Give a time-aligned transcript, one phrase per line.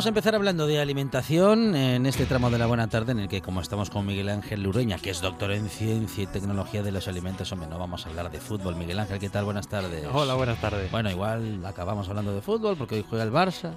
[0.00, 3.28] Vamos a empezar hablando de alimentación en este tramo de la buena tarde en el
[3.28, 6.90] que como estamos con Miguel Ángel Lureña, que es doctor en ciencia y tecnología de
[6.90, 8.76] los alimentos, hombre, no vamos a hablar de fútbol.
[8.76, 9.44] Miguel Ángel, ¿qué tal?
[9.44, 10.06] Buenas tardes.
[10.10, 10.90] Hola, buenas tardes.
[10.90, 13.74] Bueno, igual acabamos hablando de fútbol porque hoy juega el Barça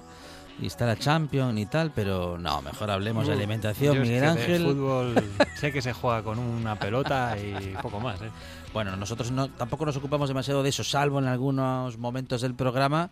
[0.58, 4.64] y está la Champions y tal, pero no, mejor hablemos de alimentación, Miguel Ángel.
[4.64, 5.22] fútbol
[5.60, 8.22] sé que se juega con una pelota y poco más.
[8.22, 8.30] ¿eh?
[8.72, 13.10] Bueno, nosotros no, tampoco nos ocupamos demasiado de eso, salvo en algunos momentos del programa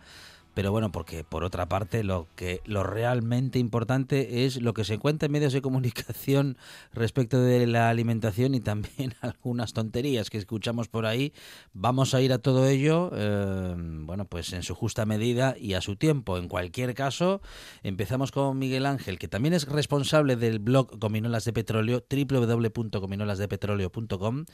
[0.54, 4.92] pero bueno, porque por otra parte lo que lo realmente importante es lo que se
[4.94, 6.58] encuentra en medios de comunicación
[6.92, 11.32] respecto de la alimentación y también algunas tonterías que escuchamos por ahí.
[11.72, 15.80] Vamos a ir a todo ello, eh, bueno, pues en su justa medida y a
[15.80, 16.36] su tiempo.
[16.36, 17.40] En cualquier caso,
[17.82, 24.44] empezamos con Miguel Ángel, que también es responsable del blog Cominolas de Petróleo, www.cominolasdepetróleo.com.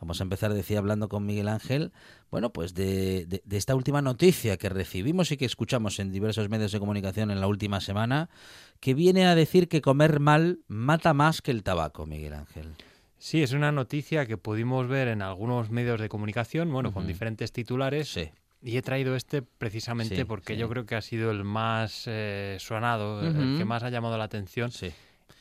[0.00, 1.90] Vamos a empezar, decía, hablando con Miguel Ángel,
[2.30, 6.70] bueno, pues de, de esta última noticia que recibimos y que escuchamos en diversos medios
[6.70, 8.30] de comunicación en la última semana,
[8.78, 12.76] que viene a decir que comer mal mata más que el tabaco, Miguel Ángel.
[13.18, 17.50] Sí, es una noticia que pudimos ver en algunos medios de comunicación, bueno, con diferentes
[17.50, 18.08] titulares.
[18.08, 18.30] Sí.
[18.62, 23.20] Y he traído este precisamente porque yo creo que ha sido el más eh, sonado,
[23.20, 24.70] el que más ha llamado la atención.
[24.70, 24.92] Sí.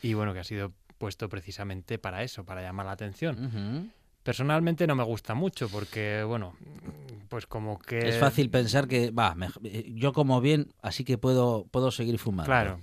[0.01, 3.91] Y bueno, que ha sido puesto precisamente para eso, para llamar la atención.
[4.27, 6.53] Personalmente no me gusta mucho porque, bueno,
[7.29, 8.09] pues como que...
[8.09, 9.33] Es fácil pensar que, va,
[9.63, 12.47] eh, yo como bien, así que puedo, puedo seguir fumando.
[12.47, 12.81] Claro.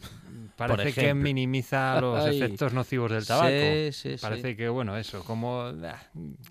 [0.56, 3.48] Parece que minimiza los efectos nocivos del tabaco.
[3.48, 6.02] Sí, sí, Parece que, bueno, eso, como, ah,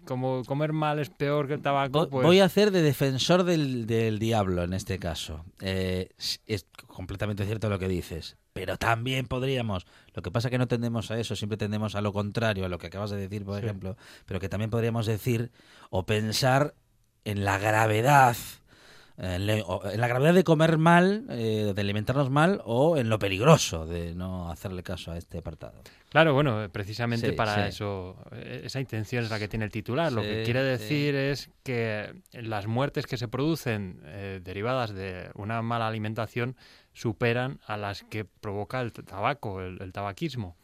[0.05, 2.09] como comer mal es peor que el tabaco.
[2.09, 2.25] Pues...
[2.25, 5.45] Voy a hacer de defensor del, del diablo en este caso.
[5.61, 6.09] Eh,
[6.47, 9.85] es completamente cierto lo que dices pero también podríamos.
[10.13, 12.69] Lo que pasa es que no tendemos a eso, siempre tendemos a lo contrario, a
[12.69, 15.51] lo que acabas de decir, por ejemplo, pero que también podríamos decir
[15.89, 16.75] o pensar
[17.25, 18.37] en la gravedad.
[19.15, 24.15] En la gravedad de comer mal, eh, de alimentarnos mal, o en lo peligroso de
[24.15, 25.83] no hacerle caso a este apartado.
[26.09, 30.11] Claro, bueno, precisamente para eso, eh, esa intención es la que tiene el titular.
[30.11, 35.61] Lo que quiere decir es que las muertes que se producen eh, derivadas de una
[35.61, 36.55] mala alimentación
[36.93, 40.55] superan a las que provoca el tabaco, el, tabaquismo.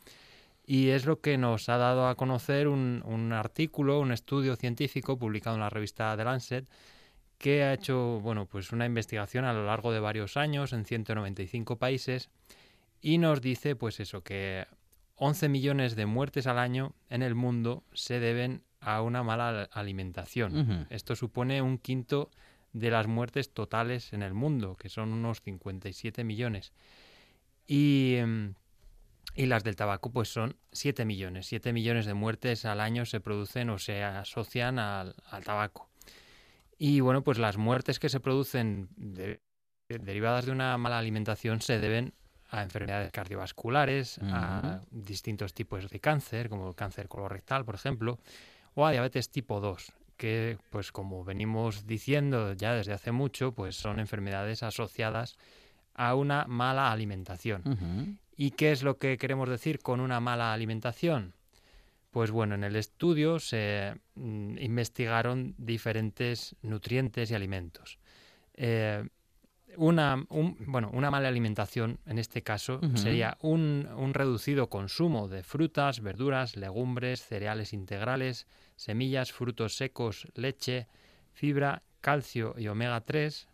[0.66, 5.56] Y es lo que nos ha dado a conocer un, artículo, un estudio científico publicado
[5.56, 6.66] en la revista The Lancet,
[7.40, 11.80] que ha hecho bueno, pues una investigación a lo largo de varios años en 195
[11.80, 12.30] países
[13.02, 14.68] y nos dice pues eso que
[15.16, 20.88] 11 millones de muertes al año en el mundo se deben a una mala alimentación.
[20.92, 22.30] Esto supone un quinto
[22.72, 26.72] de las muertes totales en el mundo, que son unos 57 millones.
[27.68, 28.54] Y em,
[29.36, 31.48] y las del tabaco pues son 7 millones.
[31.48, 35.89] 7 millones de muertes al año se producen o se asocian al, tabaco.
[36.82, 38.88] Y bueno, pues las muertes que se producen
[39.90, 42.14] derivadas de una mala alimentación se deben
[42.50, 48.18] a enfermedades cardiovasculares, a distintos tipos de cáncer, como el cáncer colorectal, por ejemplo,
[48.76, 53.76] o a diabetes tipo 2, que pues como venimos diciendo ya desde hace mucho, pues
[53.76, 55.38] son enfermedades asociadas
[55.94, 58.18] a una mala alimentación.
[58.38, 61.34] ¿Y qué es lo que queremos decir con una mala alimentación?
[62.12, 68.00] Pues bueno, en el estudio se mm, investigaron diferentes nutrientes y alimentos.
[68.56, 69.08] Eh,
[69.78, 76.02] una, bueno, una mala alimentación, en este caso, sería un, un, reducido consumo de frutas,
[76.02, 80.88] verduras, legumbres, cereales integrales, semillas, frutos secos, leche,
[81.34, 83.48] fibra, calcio y omega 3,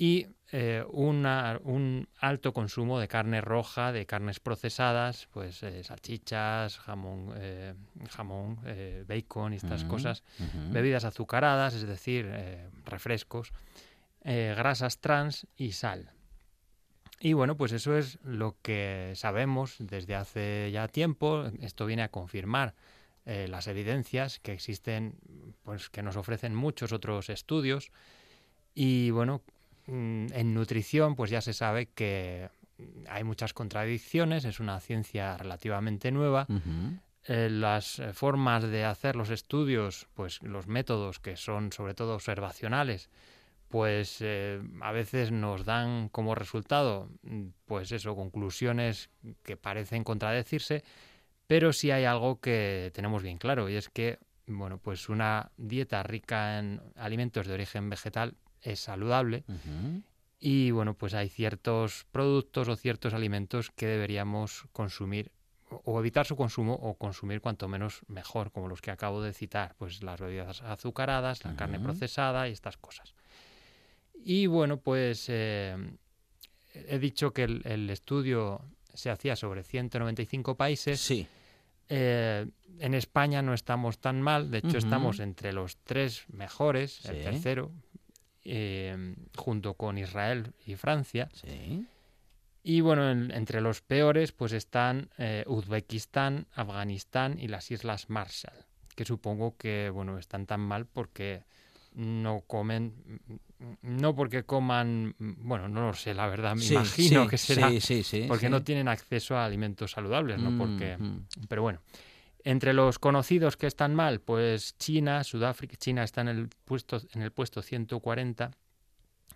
[0.00, 7.34] y eh, un alto consumo de carne roja, de carnes procesadas, pues eh, salchichas, jamón,
[7.36, 7.74] eh,
[8.08, 8.58] jamón
[9.06, 10.24] bacon y estas cosas,
[10.70, 12.32] bebidas azucaradas, es decir,
[12.86, 13.52] refrescos,
[14.24, 16.10] grasas trans y sal.
[17.20, 21.44] Y bueno, pues eso es lo que sabemos desde hace ya tiempo.
[21.60, 22.74] Esto viene a confirmar
[23.26, 25.16] las evidencias que existen,
[25.62, 27.92] pues que nos ofrecen muchos otros estudios.
[28.72, 32.48] Y bueno, Mm, en nutrición, pues ya se sabe que
[33.08, 36.46] hay muchas contradicciones, es una ciencia relativamente nueva.
[37.24, 42.14] Eh, las eh, formas de hacer los estudios, pues los métodos que son sobre todo
[42.14, 43.10] observacionales,
[43.68, 49.10] pues eh, a veces nos dan como resultado, mm, pues eso, conclusiones
[49.42, 50.82] que parecen contradecirse,
[51.46, 56.02] pero sí hay algo que tenemos bien claro y es que, bueno, pues una dieta
[56.02, 59.44] rica en alimentos de origen vegetal es saludable.
[60.38, 65.32] Y bueno, pues hay ciertos productos o ciertos alimentos que deberíamos consumir
[65.84, 69.74] o evitar su consumo o consumir cuanto menos mejor, como los que acabo de citar,
[69.78, 73.14] pues las bebidas azucaradas, la carne procesada y estas cosas.
[74.14, 75.76] Y bueno, pues eh,
[76.74, 81.00] he dicho que el, estudio se hacía sobre 195 países.
[81.00, 81.26] Sí.
[81.88, 82.46] Eh,
[82.78, 87.72] en España no estamos tan mal, de hecho estamos entre los tres mejores, el tercero,
[88.42, 91.28] Em, junto con Israel y Francia.
[92.62, 98.54] Y bueno, entre los peores pues están eh, Uzbekistán, Afganistán y las Islas Marshall,
[98.96, 101.42] que supongo que bueno están tan mal porque
[101.94, 103.20] no comen,
[103.82, 107.70] no porque coman, bueno, no lo sé, la verdad, me imagino que será
[108.26, 110.56] porque no tienen acceso a alimentos saludables, ¿no?
[110.56, 110.96] Porque,
[111.46, 111.80] pero bueno.
[112.44, 117.22] Entre los conocidos que están mal, pues China, Sudáfrica, China está en el puesto, en
[117.22, 118.50] el puesto 140,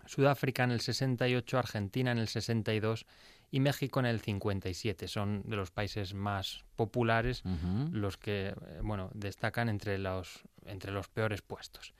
[0.05, 3.05] Sudáfrica en el 68, Argentina en el 62
[3.51, 5.07] y México en el 57.
[5.07, 7.43] Son de los países más populares
[7.91, 11.93] los que eh, bueno, destacan entre los, entre los peores puestos.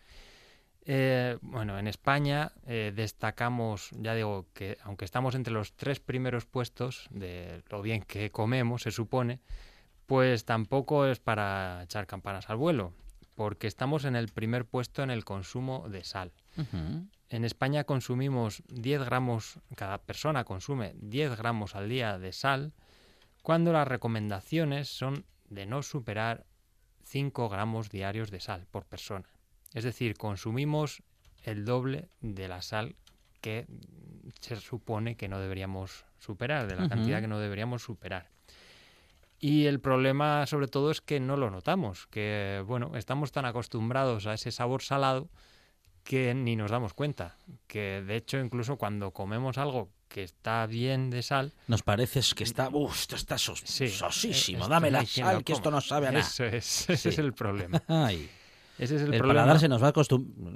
[0.87, 6.45] Eh, bueno, en España eh, destacamos, ya digo, que aunque estamos entre los tres primeros
[6.45, 9.39] puestos de lo bien que comemos, se supone,
[10.05, 12.93] pues tampoco es para echar campanas al vuelo,
[13.35, 16.31] porque estamos en el primer puesto en el consumo de sal.
[17.29, 22.73] En España consumimos 10 gramos, cada persona consume 10 gramos al día de sal,
[23.41, 26.45] cuando las recomendaciones son de no superar
[27.03, 29.29] 5 gramos diarios de sal por persona.
[29.73, 31.03] Es decir, consumimos
[31.43, 32.95] el doble de la sal
[33.41, 33.67] que
[34.39, 38.31] se supone que no deberíamos superar, de la cantidad que no deberíamos superar.
[39.39, 44.27] Y el problema sobre todo es que no lo notamos, que bueno, estamos tan acostumbrados
[44.27, 45.29] a ese sabor salado
[46.03, 47.35] que ni nos damos cuenta,
[47.67, 52.43] que de hecho incluso cuando comemos algo que está bien de sal, nos parece que
[52.43, 56.25] está, uff, esto está sosísimo, dame la sal, que esto no sabe a nada.
[56.25, 57.81] Eso es, ese es el problema.
[57.87, 58.29] Ay.
[58.77, 59.93] Ese es el, el paladar se nos va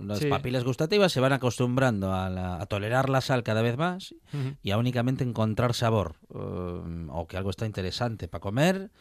[0.04, 4.14] las papilas gustativas se van acostumbrando a, tolerar la sal cada vez más
[4.62, 8.92] y a únicamente encontrar sabor eh, o que algo está interesante para comer.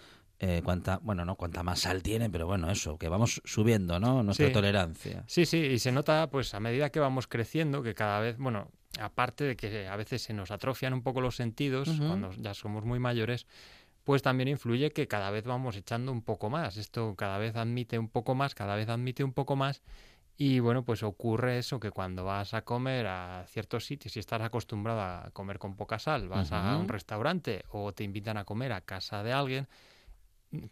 [0.41, 4.23] Eh, cuanta, bueno, no cuanta más sal tiene, pero bueno, eso, que vamos subiendo, ¿no?
[4.23, 5.25] Nuestra tolerancia.
[5.27, 8.71] Sí, sí, y se nota, pues, a medida que vamos creciendo, que cada vez, bueno,
[9.01, 12.85] aparte de que a veces se nos atrofian un poco los sentidos cuando ya somos
[12.85, 13.47] muy mayores,
[14.09, 16.79] pues también influye que cada vez vamos echando un poco más.
[16.79, 19.83] Esto cada vez admite un poco más, cada vez admite un poco más.
[20.39, 24.41] Y bueno, pues ocurre eso que cuando vas a comer a ciertos sitios y estás
[24.41, 28.73] acostumbrado a comer con poca sal, vas a un restaurante o te invitan a comer
[28.73, 29.69] a casa de alguien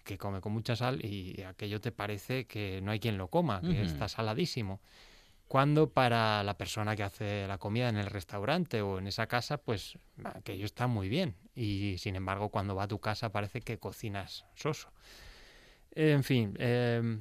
[0.02, 3.60] que come con mucha sal y aquello te parece que no hay quien lo coma,
[3.60, 4.80] que está saladísimo.
[5.48, 9.58] Cuando para la persona que hace la comida en el restaurante o en esa casa,
[9.58, 11.36] pues aquello está muy bien.
[11.54, 14.90] Y sin embargo, cuando va a tu casa parece que cocinas soso.
[15.92, 17.18] En fin, eh,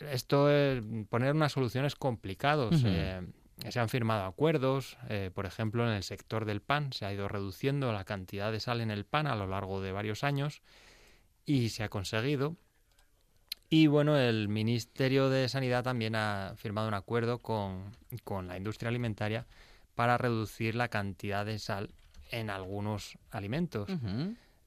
[0.00, 2.82] esto, es poner unas soluciones complicados.
[2.84, 3.20] Eh,
[3.68, 7.28] se han firmado acuerdos, eh, por ejemplo, en el sector del pan se ha ido
[7.28, 10.62] reduciendo la cantidad de sal en el pan a lo largo de varios años
[11.44, 12.56] y se ha conseguido.
[13.70, 17.92] Y bueno, el Ministerio de Sanidad también ha firmado un acuerdo con,
[18.46, 19.46] la industria alimentaria
[19.94, 21.90] para reducir la cantidad de sal
[22.30, 23.90] en algunos alimentos.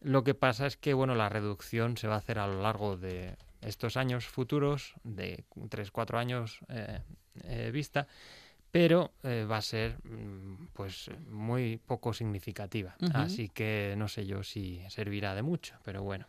[0.02, 2.98] Lo que pasa es que bueno, la reducción se va a hacer a lo largo
[2.98, 7.00] de estos años futuros, de 3-4 años eh,
[7.44, 8.08] eh, vista,
[8.72, 12.96] pero eh, va a ser mm, pues muy poco significativa.
[13.14, 16.26] Así que no sé yo si servirá de mucho, pero bueno.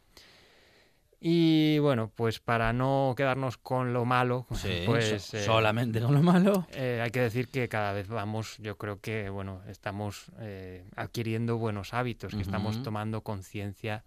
[1.25, 4.45] Y bueno, pues para no quedarnos con lo malo,
[4.87, 8.77] pues eh, solamente con lo malo, eh, hay que decir que cada vez vamos, yo
[8.77, 14.03] creo que bueno, estamos eh, adquiriendo buenos hábitos, que estamos tomando conciencia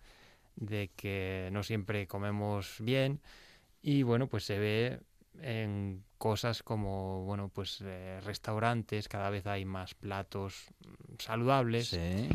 [0.57, 3.22] de que no siempre comemos bien
[3.81, 5.00] y bueno, pues se ve
[5.39, 7.81] en cosas como bueno, pues
[8.25, 10.65] restaurantes, cada vez hay más platos
[11.17, 11.88] saludables.
[11.88, 12.27] Sí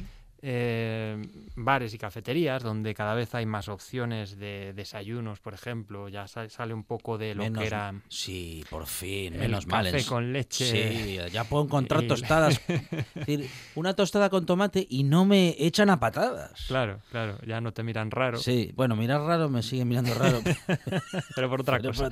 [0.42, 1.20] eh,
[1.54, 6.72] bares y cafeterías donde cada vez hay más opciones de desayunos, por ejemplo, ya sale
[6.72, 10.64] un poco de lo que era sí, por fin, menos mal, café con leche.
[10.64, 12.60] Sí, ya puedo encontrar tostadas,
[13.14, 16.64] decir, una tostada con tomate y no me echan a patadas.
[16.68, 18.38] Claro, claro, ya no te miran raro.
[18.38, 20.42] Sí, bueno, mirar raro me sigue mirando raro,
[21.34, 22.10] pero por otra cosa.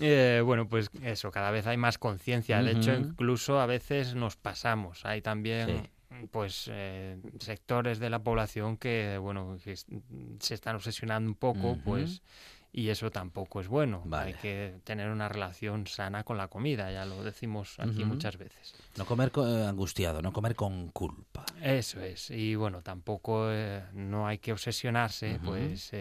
[0.00, 2.62] Eh, bueno, pues eso, cada vez hay más conciencia.
[2.62, 5.04] De hecho, incluso a veces nos pasamos.
[5.04, 5.88] Hay también
[6.30, 12.22] pues eh, sectores de la población que bueno se están obsesionando un poco pues
[12.70, 14.04] y eso tampoco es bueno.
[14.12, 18.74] Hay que tener una relación sana con la comida ya lo decimos aquí muchas veces.
[18.96, 21.44] No comer eh, angustiado no comer con culpa.
[21.62, 25.92] Eso es y bueno tampoco eh, no hay que obsesionarse pues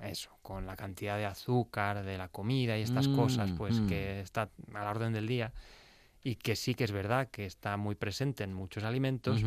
[0.00, 3.86] eso con la cantidad de azúcar de la comida y estas cosas mm, pues mm.
[3.88, 5.52] que está a la orden del día
[6.24, 9.44] y que sí que es verdad que está muy presente en muchos alimentos.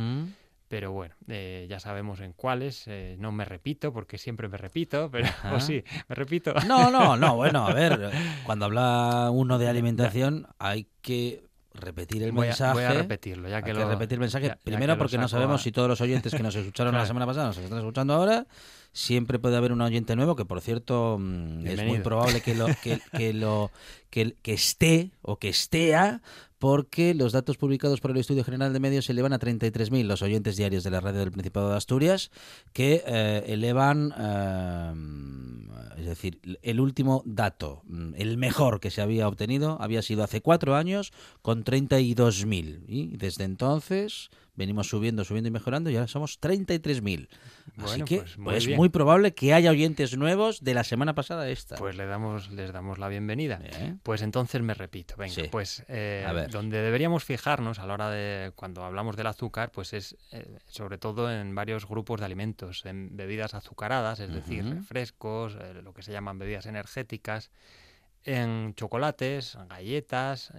[0.70, 2.84] Pero bueno, eh, ya sabemos en cuáles.
[2.88, 6.54] Eh, no me repito, porque siempre me repito, pero sí, me repito.
[6.68, 7.36] No, no, no.
[7.36, 8.12] Bueno, a ver,
[8.46, 11.42] cuando habla uno de alimentación hay que
[11.74, 12.74] repetir el mensaje.
[12.74, 14.56] voy a repetirlo, ya que hay que repetir el mensaje.
[14.64, 17.58] Primero, porque no sabemos si todos los oyentes que nos escucharon la semana pasada nos
[17.58, 18.46] están escuchando ahora.
[18.92, 22.66] Siempre puede haber un oyente nuevo, que por cierto mm, es muy probable que lo
[22.82, 23.70] que, que lo
[24.10, 26.22] que, que esté o que estea
[26.60, 30.58] porque los datos publicados por el Estudio General de Medios elevan a 33.000 los oyentes
[30.58, 32.32] diarios de la radio del Principado de Asturias,
[32.74, 34.94] que eh, elevan, eh,
[36.00, 40.42] es decir, el último dato, mm, el mejor que se había obtenido, había sido hace
[40.42, 42.84] cuatro años con 32.000.
[42.88, 47.30] Y desde entonces venimos subiendo, subiendo y mejorando y ahora somos 33.000.
[47.78, 51.48] Así que es pues pues muy, probable que haya oyentes nuevos de la semana pasada
[51.48, 51.76] esta.
[51.76, 53.62] Pues le damos, les damos la bienvenida.
[54.04, 58.84] Pues entonces me repito, venga, pues eh, donde deberíamos fijarnos a la hora de cuando
[58.84, 63.54] hablamos del azúcar, pues es eh, sobre todo en varios grupos de alimentos, en bebidas
[63.54, 67.52] azucaradas, es decir, refrescos, eh, lo que se llaman bebidas energéticas,
[68.24, 70.52] en chocolates, galletas,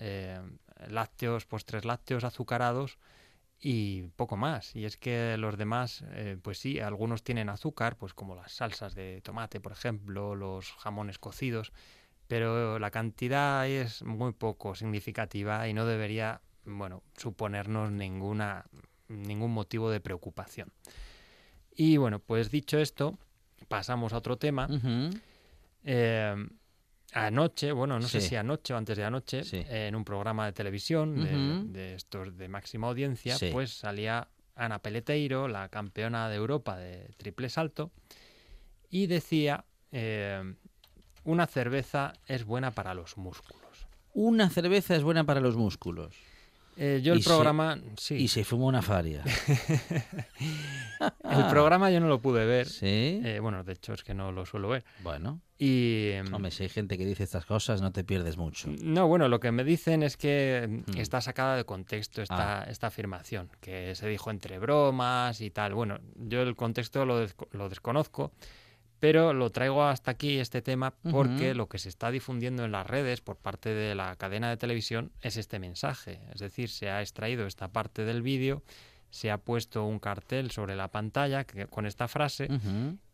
[0.89, 2.99] lácteos, postres lácteos azucarados
[3.61, 4.75] y poco más.
[4.77, 8.95] Y es que los demás, eh, pues sí, algunos tienen azúcar, pues como las salsas
[8.95, 11.73] de tomate, por ejemplo, los jamones cocidos,
[12.27, 18.67] pero la cantidad es muy poco significativa y no debería, bueno, suponernos ninguna,
[19.09, 20.73] ningún motivo de preocupación.
[21.75, 23.19] Y bueno, pues dicho esto,
[23.69, 24.69] pasamos a otro tema
[27.13, 31.73] anoche, bueno, no sé si anoche o antes de anoche, en un programa de televisión
[31.73, 37.49] de, estos de máxima audiencia, pues salía Ana Peleteiro, la campeona de Europa de triple
[37.49, 37.93] salto,
[38.91, 40.55] y decía, eh,
[41.25, 43.87] una cerveza es buena para los músculos.
[44.15, 46.17] Una cerveza es buena para los músculos.
[46.81, 48.15] Eh, yo el programa, sí.
[48.15, 49.25] Y se fumó una faria.
[51.01, 52.69] el programa yo no lo pude ver.
[52.69, 53.21] Sí.
[53.25, 54.85] Eh, bueno, de hecho es que no lo suelo ver.
[55.03, 55.41] Bueno.
[55.59, 56.11] Y...
[56.13, 58.71] Em, Hombre, si hay gente que dice estas cosas, no te pierdes mucho.
[58.81, 60.99] No, bueno, lo que me dicen es que mm.
[60.99, 62.71] está sacada de contexto esta, ah.
[62.71, 65.75] esta afirmación, que se dijo entre bromas y tal.
[65.75, 68.31] Bueno, yo el contexto lo, lo desconozco.
[69.01, 72.87] Pero lo traigo hasta aquí, este tema, porque lo que se está difundiendo en las
[72.87, 76.21] redes por parte de la cadena de televisión es este mensaje.
[76.35, 78.63] Es decir, se ha extraído esta parte del vídeo,
[79.11, 82.49] se ha puesto un cartel sobre la pantalla con esta frase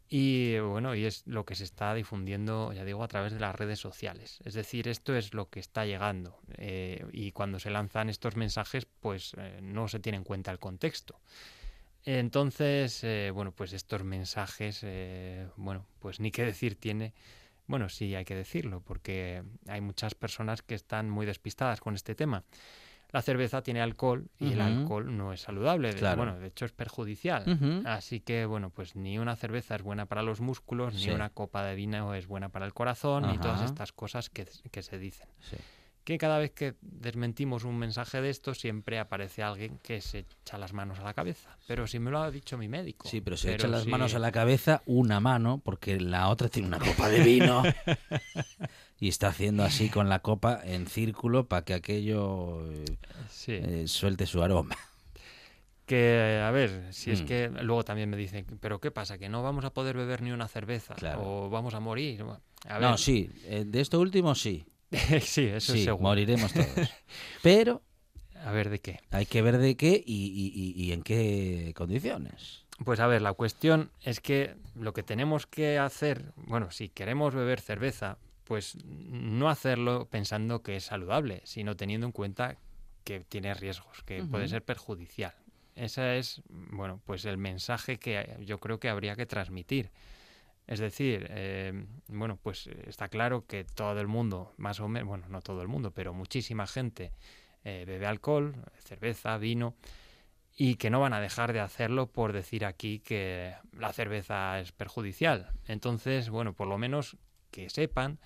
[0.09, 3.55] Y bueno, y es lo que se está difundiendo, ya digo, a través de las
[3.55, 4.39] redes sociales.
[4.45, 6.39] Es decir, esto es lo que está llegando.
[6.59, 10.59] Eh, y cuando se lanzan estos mensajes, pues eh, no se tiene en cuenta el
[10.59, 11.19] contexto.
[12.05, 14.85] Entonces, eh, bueno, pues estos mensajes,
[15.57, 17.15] bueno, pues ni qué decir tiene.
[17.67, 22.15] Bueno, sí hay que decirlo, porque hay muchas personas que están muy despistadas con este
[22.15, 22.45] tema
[23.15, 25.93] la cerveza tiene alcohol y el alcohol no es saludable.
[26.17, 27.45] Bueno, de hecho es perjudicial.
[27.87, 31.65] Así que, bueno, pues ni una cerveza es buena para los músculos, ni una copa
[31.65, 35.29] de vino es buena para el corazón, ni todas estas cosas que, que se dicen.
[35.39, 35.57] Sí
[36.05, 40.59] que cada vez que desmentimos un mensaje de esto siempre aparece alguien que se echa
[40.59, 41.57] las manos a la cabeza.
[41.67, 43.09] Pero si me lo ha dicho mi médico.
[43.09, 46.69] Sí, pero se echa las manos a la cabeza una mano porque la otra tiene
[46.69, 47.63] una copa de vino
[49.01, 52.71] y está haciendo así con la copa en círculo para que aquello
[53.47, 54.77] eh, suelte su aroma.
[55.87, 57.27] Que, a ver, si es mm.
[57.27, 59.19] que luego también me dicen, pero ¿qué pasa?
[59.19, 60.95] ¿Que no vamos a poder beber ni una cerveza?
[61.19, 62.25] ¿O vamos a morir?
[62.81, 64.67] No, sí, eh, de esto último sí.
[65.21, 66.03] sí, eso es seguro.
[66.03, 66.69] moriremos todos.
[67.43, 67.83] Pero...
[68.45, 69.01] A ver de qué.
[69.11, 72.67] Hay que ver de qué y, en qué condiciones.
[72.85, 77.35] Pues a ver, la cuestión es que lo que tenemos que hacer, bueno, si queremos
[77.35, 82.59] beber cerveza, pues no hacerlo pensando que es saludable, sino teniendo en cuenta
[83.05, 85.35] que tiene riesgos, que puede ser perjudicial.
[85.75, 89.91] Ese es, bueno, pues el mensaje que yo creo que habría que transmitir.
[90.67, 95.29] Es decir, eh, bueno, pues está claro que todo el mundo, más o menos, bueno,
[95.29, 97.13] no todo el mundo, pero muchísima gente
[97.65, 99.75] eh, bebe alcohol, cerveza, vino,
[100.57, 104.73] y que no van a dejar de hacerlo por decir aquí que la cerveza es
[104.73, 105.51] perjudicial.
[105.67, 107.17] Entonces, bueno, por lo menos
[107.51, 108.19] que sepan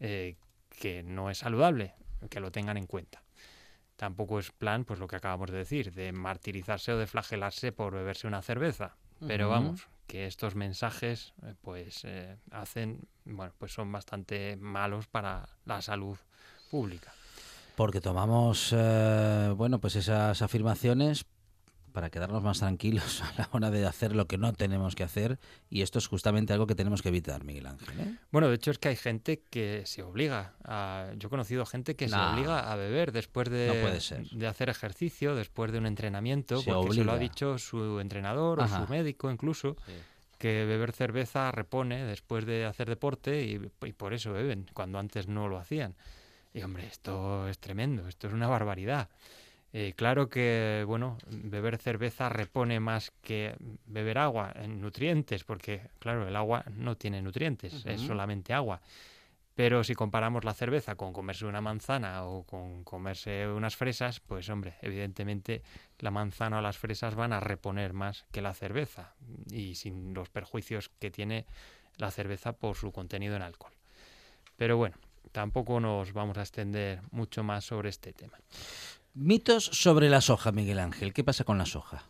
[0.00, 0.36] eh,
[0.70, 1.94] que no es saludable,
[2.30, 3.22] que lo tengan en cuenta.
[3.96, 7.94] Tampoco es plan, pues lo que acabamos de decir, de martirizarse o de flagelarse por
[7.94, 8.96] beberse una cerveza.
[9.26, 15.48] Pero vamos, que estos mensajes eh, pues eh, hacen bueno pues son bastante malos para
[15.64, 16.16] la salud
[16.70, 17.12] pública.
[17.76, 21.26] Porque tomamos eh, bueno pues esas afirmaciones
[21.96, 25.38] para quedarnos más tranquilos a la hora de hacer lo que no tenemos que hacer
[25.70, 27.98] y esto es justamente algo que tenemos que evitar, Miguel Ángel.
[27.98, 28.16] ¿eh?
[28.30, 31.96] Bueno, de hecho es que hay gente que se obliga, a, yo he conocido gente
[31.96, 33.98] que se obliga a beber después de,
[34.30, 38.68] de hacer ejercicio, después de un entrenamiento, porque se lo ha dicho su entrenador o
[38.68, 39.74] su médico incluso.
[40.36, 45.28] que beber cerveza repone después de hacer deporte y, y por eso beben, cuando antes
[45.28, 45.94] no lo hacían.
[46.52, 49.08] Y hombre, esto es tremendo, esto es una barbaridad.
[49.78, 56.26] Eh, claro que, bueno, beber cerveza repone más que beber agua en nutrientes, porque, claro,
[56.26, 58.80] el agua no tiene nutrientes, es solamente agua.
[59.54, 64.48] Pero si comparamos la cerveza con comerse una manzana o con comerse unas fresas, pues
[64.48, 65.62] hombre, evidentemente
[65.98, 69.12] la manzana o las fresas van a reponer más que la cerveza
[69.50, 71.44] y sin los perjuicios que tiene
[71.98, 73.74] la cerveza por su contenido en alcohol.
[74.56, 74.96] Pero bueno,
[75.32, 78.38] tampoco nos vamos a extender mucho más sobre este tema.
[79.16, 81.14] Mitos sobre la soja, Miguel Ángel.
[81.14, 82.04] ¿Qué pasa con la soja?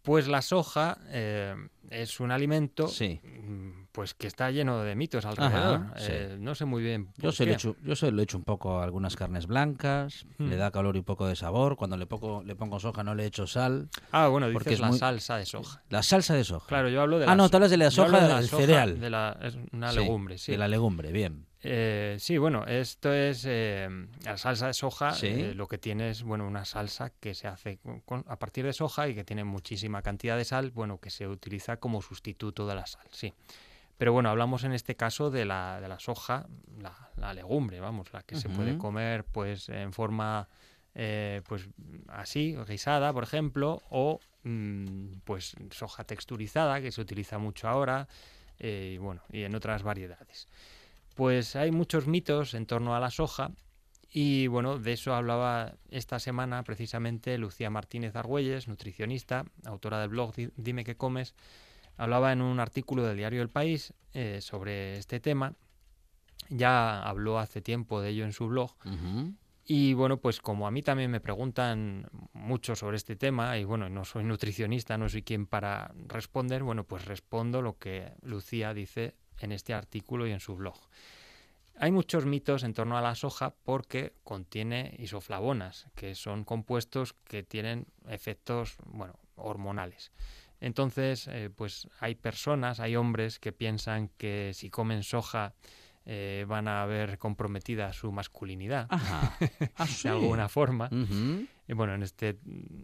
[0.00, 1.54] Pues la soja eh,
[1.90, 5.92] es un alimento mm, pues que está lleno de mitos alrededor.
[5.98, 7.12] Eh, no sé muy bien.
[7.18, 10.48] yo, se Lo hecho, yo se lo un poco a algunas carnes blancas, hmm.
[10.48, 11.76] le da calor y un poco de sabor.
[11.76, 13.90] Cuando le, pongo, le pongo soja no le echo sal.
[14.10, 15.82] Ah, bueno, dices porque es la salsa de soja.
[15.90, 16.66] La salsa de soja.
[16.66, 18.98] Claro, yo hablo de Ah, no, tú hablas de la soja del cereal.
[18.98, 20.52] De la, es una legumbre, sí.
[20.52, 21.51] De la legumbre, bien.
[21.64, 23.88] Eh, sí, bueno, esto es eh,
[24.24, 25.14] la salsa de soja.
[25.22, 27.78] Eh, lo que tiene es bueno una salsa que se hace
[28.26, 31.76] a partir de soja y que tiene muchísima cantidad de sal, bueno, que se utiliza
[31.76, 33.32] como sustituto de la sal, sí.
[33.96, 36.48] Pero bueno, hablamos en este caso de la, de la soja,
[37.16, 40.48] la, legumbre, vamos, la que se puede comer pues en forma
[40.92, 41.68] pues
[42.08, 48.08] así, guisada, por ejemplo, o mm, pues soja texturizada, que se utiliza mucho ahora,
[48.58, 50.48] y bueno, y en otras variedades.
[51.14, 53.52] Pues hay muchos mitos en torno a la soja
[54.14, 60.34] y bueno, de eso hablaba esta semana precisamente Lucía Martínez Argüelles, nutricionista, autora del blog
[60.56, 61.34] Dime qué comes,
[61.96, 65.54] hablaba en un artículo del diario El País eh, sobre este tema.
[66.50, 68.72] Ya habló hace tiempo de ello en su blog.
[69.64, 73.88] Y bueno, pues como a mí también me preguntan mucho sobre este tema, y bueno,
[73.88, 79.14] no soy nutricionista, no soy quien para responder, bueno, pues respondo lo que Lucía dice
[79.42, 80.78] en este artículo y en su blog.
[81.76, 87.42] Hay muchos mitos en torno a la soja porque contiene isoflavonas, que son compuestos que
[87.42, 90.12] tienen efectos, bueno, hormonales.
[90.60, 95.54] Entonces, eh, pues hay personas, hay hombres que piensan que si comen soja
[96.04, 99.36] eh, van a ver comprometida su masculinidad ah,
[100.02, 100.90] de alguna forma.
[101.68, 102.38] Y bueno, en este,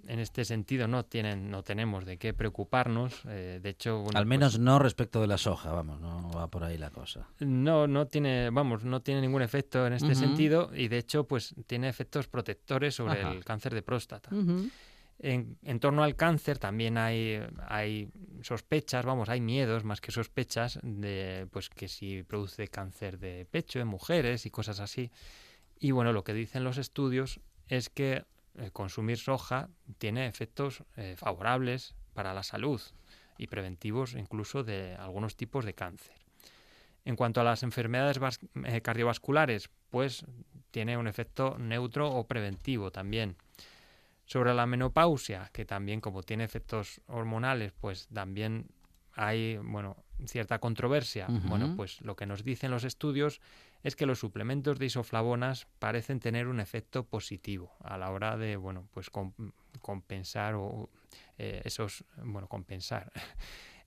[0.07, 3.23] en este sentido no tienen, no tenemos de qué preocuparnos.
[3.27, 6.18] Eh, de hecho, al menos pues no respecto de la soja, vamos, no
[6.49, 7.29] va por ahí la cosa.
[7.41, 11.55] No, no tiene, vamos, no tiene ningún efecto en este sentido y de hecho, pues
[11.67, 14.31] tiene efectos protectores sobre el cáncer de próstata.
[15.21, 18.09] En, torno al cáncer también hay, hay
[18.43, 23.81] sospechas, vamos, hay miedos más que sospechas de pues que si produce cáncer de pecho
[23.81, 25.11] en mujeres y cosas así.
[25.81, 31.15] Y bueno, lo que dicen los estudios es que eh, consumir soja tiene efectos eh,
[31.17, 32.81] favorables para la salud
[33.39, 36.28] y preventivos incluso de algunos tipos de cáncer.
[37.05, 38.19] En cuanto a las enfermedades
[38.65, 40.25] eh, cardiovasculares, pues
[40.71, 43.37] tiene un efecto neutro o preventivo también.
[44.27, 48.67] Sobre la menopausia, que también como tiene efectos hormonales, pues también
[49.15, 51.27] hay, bueno, cierta controversia.
[51.29, 53.41] Bueno, pues lo que nos dicen los estudios
[53.83, 58.57] es que los suplementos de isoflavonas parecen tener un efecto positivo a la hora de,
[58.57, 59.11] bueno, pues
[59.81, 60.91] compensar o
[61.39, 63.11] eh, esos, bueno, compensar.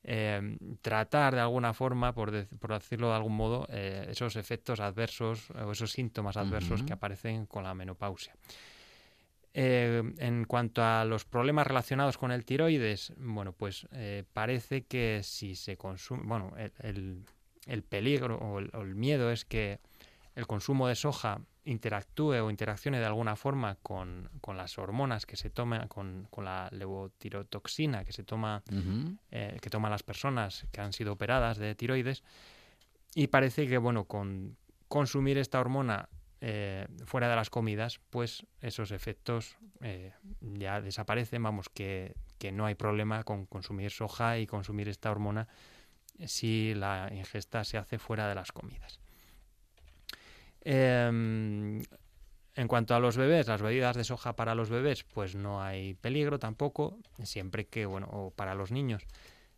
[0.04, 5.72] Em, tratar de alguna forma, por, decirlo de algún modo, eh, esos efectos adversos o
[5.72, 8.34] esos síntomas adversos que aparecen con la menopausia.
[9.54, 15.22] Eh, en cuanto a los problemas relacionados con el tiroides, bueno, pues eh, parece que
[15.24, 17.26] si se consume, bueno, el,
[17.68, 19.80] el, peligro o el, miedo es que
[20.36, 25.36] el consumo de soja interactúe o interaccione de alguna forma con, con las hormonas que
[25.36, 28.63] se toman, con, con, la levotirotoxina que se toma,
[29.30, 32.24] eh, que toman las personas que han sido operadas de tiroides.
[33.13, 36.10] Y parece que, bueno, con consumir esta hormona
[36.43, 41.43] eh, fuera de las comidas, pues esos efectos eh, ya desaparecen.
[41.43, 42.15] Vamos, que,
[42.54, 45.47] no hay problema con consumir soja y consumir esta hormona
[46.26, 49.00] si la ingesta se hace fuera de las comidas.
[50.63, 51.82] Em,
[52.56, 55.93] en cuanto a los bebés, las bebidas de soja para los bebés, pues no hay
[55.95, 59.04] peligro tampoco, siempre que, bueno, o para los niños,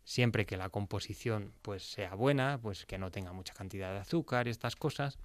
[0.03, 4.47] siempre que la composición pues sea buena, pues que no tenga mucha cantidad de azúcar
[4.47, 5.17] y estas cosas.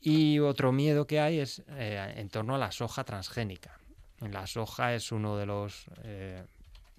[0.00, 3.78] Y otro miedo que hay es eh, en torno a la soja transgénica.
[4.20, 6.44] La soja es uno de los eh,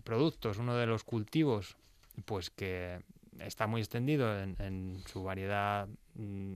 [0.03, 1.77] productos, uno de los cultivos,
[2.25, 3.01] pues que
[3.39, 6.53] está muy extendido en, su variedad mm,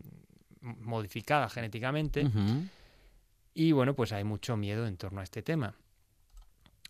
[0.64, 2.28] modificada genéticamente.
[3.54, 5.76] Y bueno, pues hay mucho miedo en torno a este tema.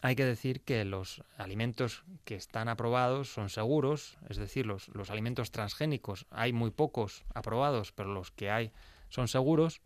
[0.02, 5.10] Hay que decir que los alimentos que están aprobados son seguros, es decir, los, los
[5.10, 8.72] alimentos transgénicos, hay muy pocos aprobados, pero los que hay
[9.10, 9.82] son seguros,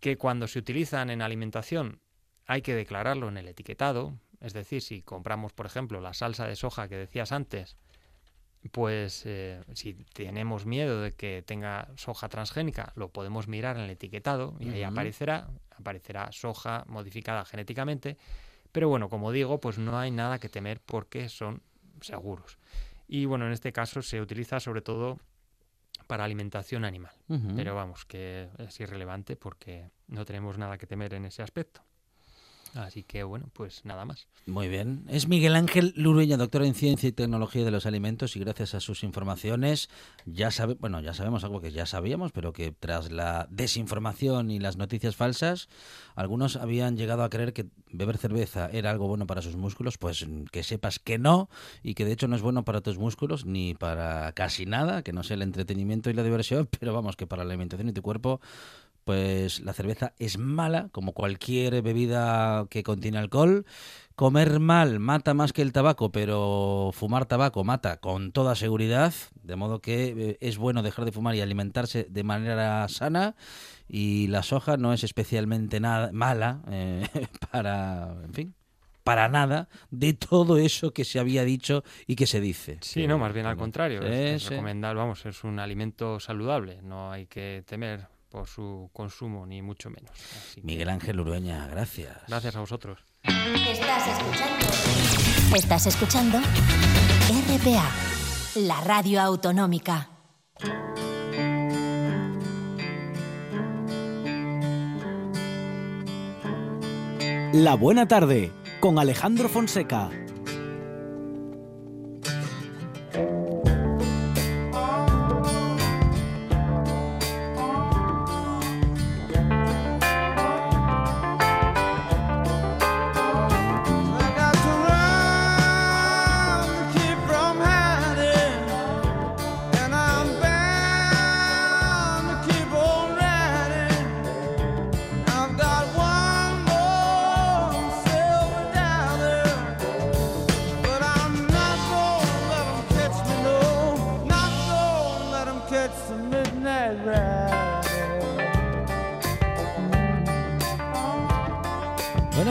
[0.00, 2.00] que cuando se utilizan en alimentación
[2.46, 6.56] hay que declararlo en el etiquetado, es decir, si compramos, por ejemplo, la salsa de
[6.56, 7.76] soja que decías antes,
[8.68, 13.90] pues eh, si tenemos miedo de que tenga soja transgénica, lo podemos mirar en el
[13.90, 15.48] etiquetado y ahí aparecerá,
[15.78, 18.16] aparecerá soja modificada genéticamente,
[18.72, 21.62] pero bueno, como digo, pues no hay nada que temer porque son
[22.00, 22.58] seguros.
[23.06, 25.18] Y bueno, en este caso se utiliza sobre todo
[26.06, 27.14] para alimentación animal.
[27.56, 31.82] Pero vamos, que es irrelevante porque no tenemos nada que temer en ese aspecto.
[32.74, 34.26] Así que bueno, pues nada más.
[34.46, 35.04] Muy bien.
[35.08, 38.80] Es Miguel Ángel Lurueña, doctor en Ciencia y Tecnología de los Alimentos y gracias a
[38.80, 39.88] sus informaciones
[40.26, 44.58] ya sabe, bueno, ya sabemos algo que ya sabíamos, pero que tras la desinformación y
[44.58, 45.68] las noticias falsas,
[46.14, 50.26] algunos habían llegado a creer que beber cerveza era algo bueno para sus músculos, pues
[50.50, 51.48] que sepas que no
[51.82, 55.12] y que de hecho no es bueno para tus músculos ni para casi nada, que
[55.12, 58.02] no sea el entretenimiento y la diversión, pero vamos, que para la alimentación y tu
[58.02, 58.40] cuerpo
[59.04, 63.66] pues la cerveza es mala, como cualquier bebida que contiene alcohol.
[64.16, 69.12] Comer mal mata más que el tabaco, pero fumar tabaco mata con toda seguridad,
[69.42, 73.34] de modo que eh, es bueno dejar de fumar y alimentarse de manera sana.
[73.88, 77.06] Y la soja no es especialmente nada mala eh,
[77.50, 78.54] para, en fin,
[79.02, 82.78] para nada de todo eso que se había dicho y que se dice.
[82.80, 84.00] Sí, no, más bien al contrario.
[84.02, 89.62] es, recomendable, vamos, es un alimento saludable, no hay que temer por su consumo, ni
[89.62, 90.10] mucho menos.
[90.60, 92.16] Miguel Ángel Urueña, gracias.
[92.26, 92.98] Gracias a vosotros.
[93.22, 95.54] Estás escuchando.
[95.54, 96.38] Estás escuchando
[97.28, 97.88] RPA,
[98.56, 100.10] la radio autonómica.
[107.52, 110.10] La buena tarde con Alejandro Fonseca.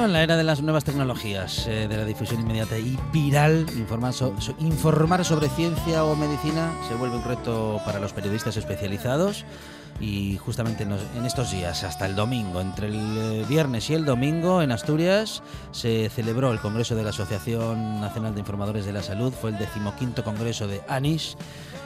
[0.05, 4.13] En la era de las nuevas tecnologías, eh, de la difusión inmediata y viral, informar,
[4.59, 9.45] informar sobre ciencia o medicina se vuelve un reto para los periodistas especializados
[9.99, 14.61] y justamente en, estos días, hasta el domingo, entre el eh, viernes y el domingo
[14.61, 19.31] en Asturias, se celebró el Congreso de la Asociación Nacional de Informadores de la Salud,
[19.31, 21.37] fue el decimoquinto Congreso de ANIS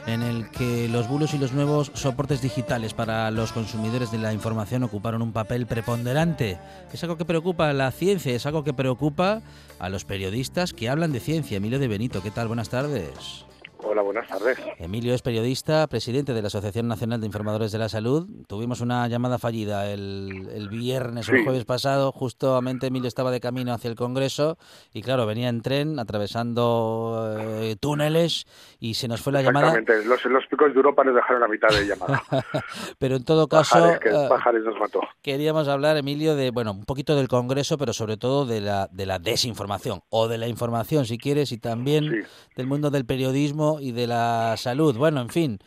[0.08, 4.34] en el que los bulos y los nuevos soportes digitales para los consumidores de la
[4.34, 6.58] información ocuparon un papel preponderante.
[6.94, 9.42] Es algo que preocupa a la ciencia, es algo que preocupa
[9.80, 11.58] a los periodistas que hablan de ciencia.
[11.58, 12.48] Emilio de Benito, ¿qué tal?
[12.48, 13.46] Buenas tardes.
[13.84, 14.58] Hola, buenas tardes.
[14.80, 18.28] Emilio es periodista, presidente de la Asociación Nacional de Informadores de la Salud.
[18.48, 22.12] Tuvimos una llamada fallida el, viernes o el jueves pasado.
[22.12, 24.58] Justamente Emilio estaba de camino hacia el Congreso
[24.94, 28.46] y, claro, venía en tren atravesando eh, túneles
[28.80, 29.80] y se nos fue la llamada.
[30.06, 32.24] Los, los, picos de Europa nos dejaron a mitad de llamada.
[33.00, 33.80] pero en todo caso.
[33.80, 35.02] Bajares, que nos mató.
[35.22, 39.06] Queríamos hablar, Emilio, de, bueno, un poquito del Congreso, pero sobre todo de la, de
[39.06, 43.92] la desinformación o de la información, si quieres, y también del mundo del periodismo y
[43.92, 44.96] de la salud.
[44.98, 45.60] Bueno, en fin,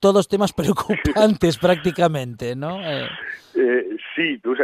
[0.00, 2.80] todos temas preocupantes prácticamente, ¿no?
[2.82, 3.08] Eh.
[3.54, 4.54] Eh, sí, tú,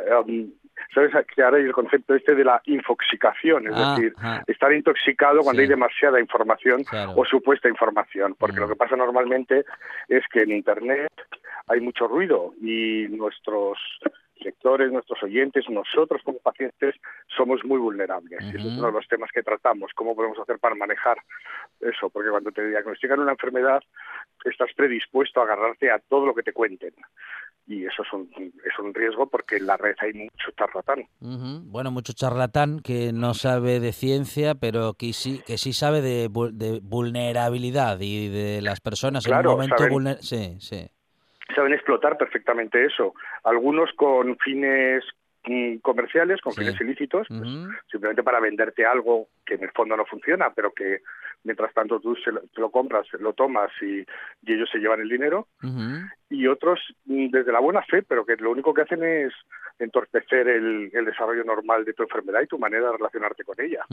[0.95, 4.15] sabes que ahora hay el concepto este de la infoxicación, es ah, decir,
[4.47, 6.85] estar intoxicado cuando hay demasiada información
[7.17, 8.71] o supuesta información, porque lo mm.
[8.71, 9.65] que pasa normalmente
[10.09, 11.13] es que en Internet
[11.69, 13.79] hay mucho ruido y nuestros
[14.63, 16.95] lectores, nuestros oyentes, nosotros como pacientes
[17.37, 18.41] somos muy vulnerables.
[18.43, 21.19] Y es uno de los temas que tratamos, cómo podemos hacer para manejar
[21.81, 23.83] eso, porque cuando te diagnostican una enfermedad
[24.45, 26.95] estás predispuesto a agarrarte a todo lo que te cuenten.
[27.67, 31.07] Y eso es un, es un riesgo porque en la red hay mucho charlatán.
[31.21, 36.29] Bueno, mucho charlatán que no sabe de ciencia, pero que sí, que sí sabe de,
[36.29, 40.23] vulnerabilidad y de las personas en un momento vulnerable.
[40.23, 40.91] Sí, sí
[41.53, 43.15] saben explotar perfectamente eso.
[43.45, 45.05] Algunos con fines
[45.45, 47.49] mm, comerciales, con fines ilícitos, pues,
[47.91, 51.01] simplemente para venderte algo que en el fondo no funciona, pero que
[51.45, 54.05] mientras tanto tú se lo, compras, lo tomas y,
[54.47, 55.49] ellos se llevan el dinero.
[56.31, 59.33] Y otros mm, desde la buena fe, pero que lo único que hacen es
[59.79, 63.85] entorpecer el, desarrollo normal de tu enfermedad y tu manera de relacionarte con ella.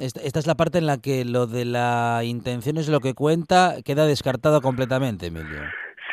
[0.00, 3.76] esta, es la parte en la que lo de la intención es lo que cuenta,
[3.84, 5.60] queda descartado completamente, Emilio.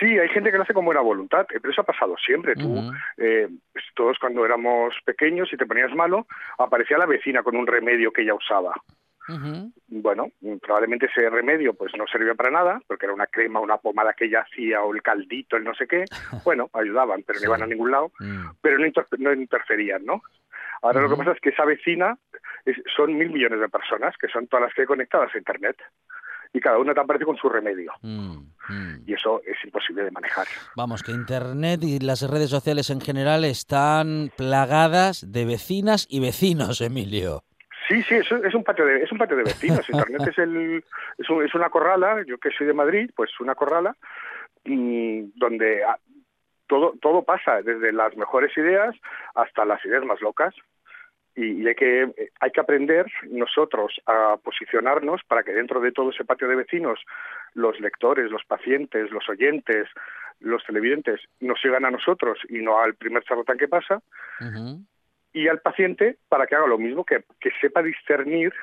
[0.01, 2.55] Sí, hay gente que lo hace con buena voluntad, eh, pero eso ha pasado siempre.
[2.55, 6.25] Tú, eh, pues, todos cuando éramos pequeños y te ponías malo,
[6.57, 8.73] aparecía la vecina con un remedio que ella usaba.
[9.87, 10.29] Bueno,
[10.61, 14.25] probablemente ese remedio pues no servía para nada, porque era una crema, una pomada que
[14.25, 16.03] ella hacía o el caldito, el no sé qué.
[16.43, 18.49] Bueno, ayudaban, pero no iban a ningún lado, mm.
[18.61, 18.77] pero
[19.19, 20.21] no, interferían, ¿no?
[20.81, 22.17] Ahora lo que pasa es que esa vecina
[22.97, 25.77] son mil millones de personas, que son todas las que hay conectadas a Internet
[26.53, 27.93] y cada una te aparece con su remedio.
[28.01, 28.37] Mm,
[28.69, 29.03] mm.
[29.05, 30.47] Y eso es imposible de manejar.
[30.75, 36.81] Vamos, que Internet y las redes sociales en general están plagadas de vecinas y vecinos,
[36.81, 37.43] Emilio.
[37.87, 39.89] Sí, sí, es, es un patio de es un patio de vecinos.
[39.89, 40.83] Internet es el
[41.17, 42.23] es, una corrala.
[42.25, 43.95] Yo que soy de Madrid, pues una corrala
[44.65, 45.83] mm, donde
[46.67, 48.95] todo todo pasa desde las mejores ideas
[49.35, 50.53] hasta las ideas más locas
[51.35, 56.25] y, hay que hay que aprender nosotros a posicionarnos para que dentro de todo ese
[56.25, 56.99] patio de vecinos
[57.53, 59.87] los lectores, los pacientes, los oyentes,
[60.39, 64.01] los televidentes nos sigan a nosotros y no al primer charlatán que pasa
[65.33, 68.53] y al paciente para que haga lo mismo, que, que sepa discernir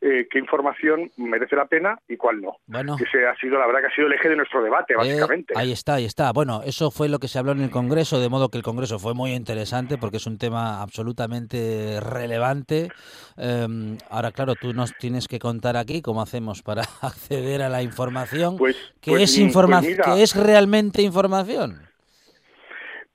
[0.00, 2.58] eh, qué información merece la pena y cuál no.
[2.66, 4.96] Bueno, ese ha sido, la verdad, que ha sido el eje de nuestro debate, eh,
[4.96, 5.54] básicamente.
[5.56, 6.32] ahí está, ahí está.
[6.32, 8.98] Bueno, eso fue lo que se habló en el Congreso, de modo que el Congreso
[8.98, 12.90] fue muy interesante porque es un tema absolutamente relevante.
[13.36, 17.82] Em, ahora, claro, tú nos tienes que contar aquí cómo hacemos para acceder a la
[17.82, 18.58] información.
[18.58, 21.80] Pues, ¿Qué, pues, es, información pues ¿Qué es realmente información?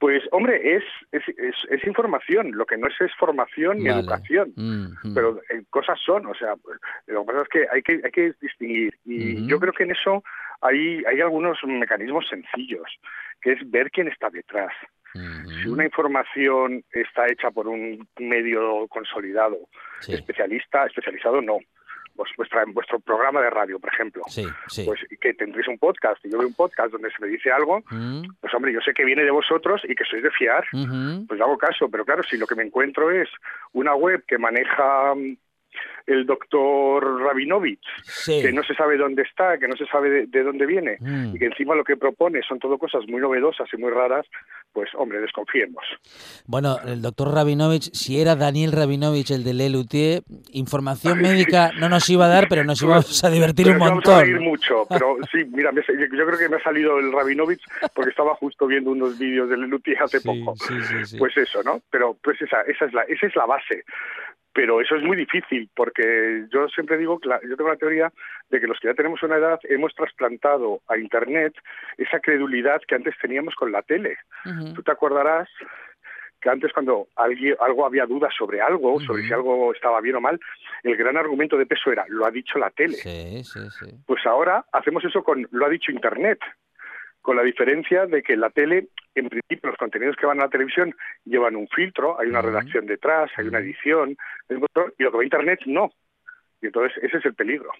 [0.02, 1.24] Pues hombre, es, es,
[1.70, 5.14] es, información, lo que no es es formación ni educación, mm, mm.
[5.14, 6.56] pero eh, cosas son, o sea,
[7.06, 8.98] lo que pasa es que hay que, hay que distinguir.
[9.06, 10.24] Y yo creo que en eso
[10.60, 12.88] hay, hay algunos mecanismos sencillos,
[13.44, 14.74] que es ver quién está detrás.
[15.14, 19.60] Si una información está hecha por un medio consolidado,
[20.08, 21.60] especialista, especializado no,
[22.22, 24.84] pues vuestra, en vuestro programa de radio, por ejemplo, sí, sí.
[24.86, 27.80] pues que tendréis un podcast y yo veo un podcast donde se me dice algo,
[27.90, 28.22] mm.
[28.40, 30.64] pues hombre, yo sé que viene de vosotros y que sois de fiar,
[31.28, 33.28] pues hago caso, pero claro, si lo que me encuentro es
[33.74, 35.16] una web que maneja
[36.08, 37.86] el doctor Rabinovich,
[38.26, 41.36] que no se sabe dónde está, que no se sabe de, dónde viene, mm.
[41.36, 44.26] y que encima lo que propone son todo cosas muy novedosas y muy raras,
[44.74, 45.84] pues hombre, desconfiemos.
[46.46, 52.10] Bueno, el doctor Rabinovich, si era Daniel Rabinovich el de Lelutier, información médica no nos
[52.10, 54.02] iba a dar, pero nos íbamos a divertir un montón.
[54.02, 57.62] Vamos a reír mucho, pero sí, mira, yo creo que me ha salido el Rabinovich
[57.94, 60.56] porque estaba justo viendo unos vídeos de Lelutier hace poco.
[61.18, 61.82] pues eso, ¿no?
[61.90, 63.84] Pero pues esa, esa es la, esa es la base
[64.54, 68.12] pero eso es muy difícil porque yo siempre digo, yo tengo la teoría
[68.50, 71.54] de que los que ya tenemos una edad hemos trasplantado a Internet
[71.98, 74.18] esa credulidad que antes teníamos con la tele.
[74.76, 75.48] Tú te acordarás
[76.42, 80.22] que antes cuando alguien, algo había dudas sobre algo, sobre si algo estaba bien o
[80.22, 80.40] mal,
[80.84, 82.98] el gran argumento de peso era, lo ha dicho la tele.
[84.06, 86.40] Pues ahora hacemos eso con, lo ha dicho Internet
[87.22, 90.50] con la diferencia de que la tele, en principio, los contenidos que van a la
[90.50, 94.18] televisión llevan un filtro, hay una redacción detrás, hay una edición,
[94.50, 94.54] y
[95.04, 95.92] lo que va a Internet no.
[96.62, 97.72] Y entonces ese es el peligro.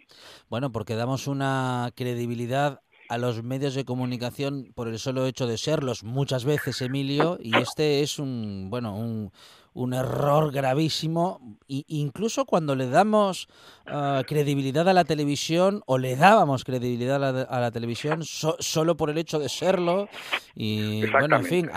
[0.50, 5.58] Bueno, porque damos una credibilidad a los medios de comunicación por el solo hecho de
[5.58, 9.32] serlos muchas veces, Emilio, y este es un, bueno, un,
[9.74, 13.48] un error gravísimo, incluso cuando le damos
[13.88, 19.18] ah, credibilidad a la televisión o le dábamos credibilidad a la, televisión solo por el
[19.18, 20.10] hecho de serlo.
[20.56, 21.70] Y bueno, en fin,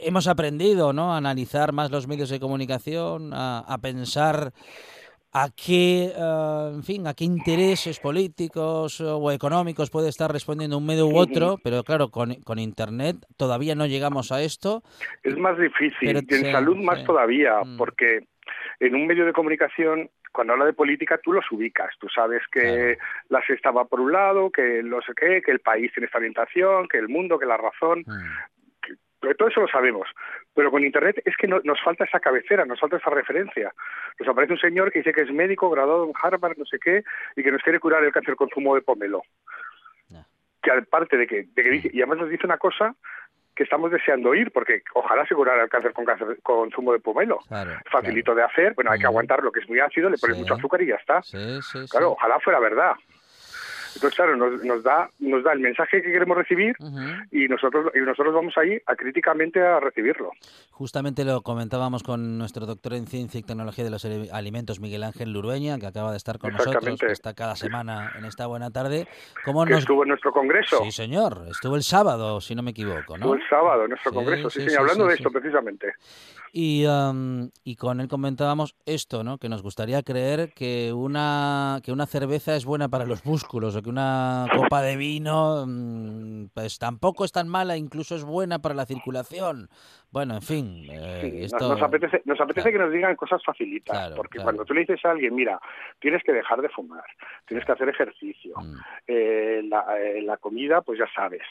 [0.00, 1.12] hemos aprendido ¿no?
[1.12, 4.52] a analizar más los medios de comunicación, a pensar
[5.32, 10.86] a qué, eh, en fin, a qué intereses políticos o económicos puede estar respondiendo un
[10.86, 14.82] medio u otro, pero claro, con, con Internet todavía no llegamos a esto.
[15.22, 17.76] Es más difícil, y en salud más todavía, mm.
[17.78, 18.26] porque
[18.80, 22.96] en un medio de comunicación cuando habla de política tú los ubicas, tú sabes que
[23.28, 26.18] la sexta va por un lado, que no sé qué, que el país tiene esta
[26.18, 28.04] orientación, que el mundo, que la razón.
[29.22, 30.08] Mm todo eso lo sabemos,
[30.54, 33.72] pero con Internet es que nos falta esa cabecera, nos falta esa referencia.
[34.18, 37.04] Nos aparece un señor que dice que es médico, graduado en Harvard, no sé qué,
[37.36, 39.22] y que nos quiere curar el cáncer con zumo de pomelo.
[40.62, 42.94] Que aparte de que, de que dice, y además nos dice una cosa
[43.54, 47.00] que estamos deseando oír, porque ojalá se curara el cáncer con, cáncer, con zumo de
[47.00, 47.40] pomelo.
[47.90, 50.54] Facilito de hacer, bueno, hay que aguantar lo que es muy ácido, le pones mucho
[50.54, 51.20] azúcar y ya está.
[51.90, 52.92] claro, ojalá fuera verdad.
[53.94, 56.76] Entonces, claro, nos, da, nos da el mensaje que queremos recibir
[57.30, 60.30] y, nosotros, y nosotros vamos ahí a críticamente a recibirlo.
[60.70, 65.32] Justamente lo comentábamos con nuestro doctor en Ciencia y Tecnología de los Alimentos, Miguel Ángel
[65.32, 69.06] Lurueña, que acaba de estar con nosotros, que está cada semana en esta buena tarde.
[69.44, 70.82] ¿Cómo que estuvo en nuestro congreso.
[70.84, 71.44] Sí, señor.
[71.50, 73.24] Estuvo el sábado, si no me equivoco, ¿no?
[73.24, 75.94] Estuvo el sábado en nuestro congreso, sí, sí, hablando de esto precisamente.
[76.52, 76.84] Y,
[77.64, 79.38] y con él comentábamos esto, ¿no?
[79.38, 83.90] Que nos gustaría creer que una, que una cerveza es buena para los músculos que
[83.90, 88.86] una copa de vino mm, pues tampoco es tan mala, incluso es buena para la
[88.86, 89.68] circulación.
[90.10, 90.86] Bueno, en fin.
[90.90, 91.68] Eh, esto...
[91.68, 95.10] Nos apetece, nos apetece que nos digan cosas facilitas, porque cuando tú le dices a
[95.10, 95.60] alguien, mira,
[96.00, 97.04] tienes que dejar de fumar,
[97.46, 98.76] tienes que hacer ejercicio, mm.
[99.06, 101.42] eh, la, eh, la comida, pues ya sabes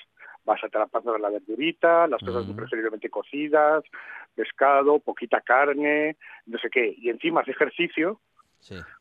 [0.44, 3.84] vas a estar pasando la verdurita, las cosas preferiblemente cocidas,
[4.34, 8.20] pescado, poquita carne, no sé qué, y encima hace ejercicio,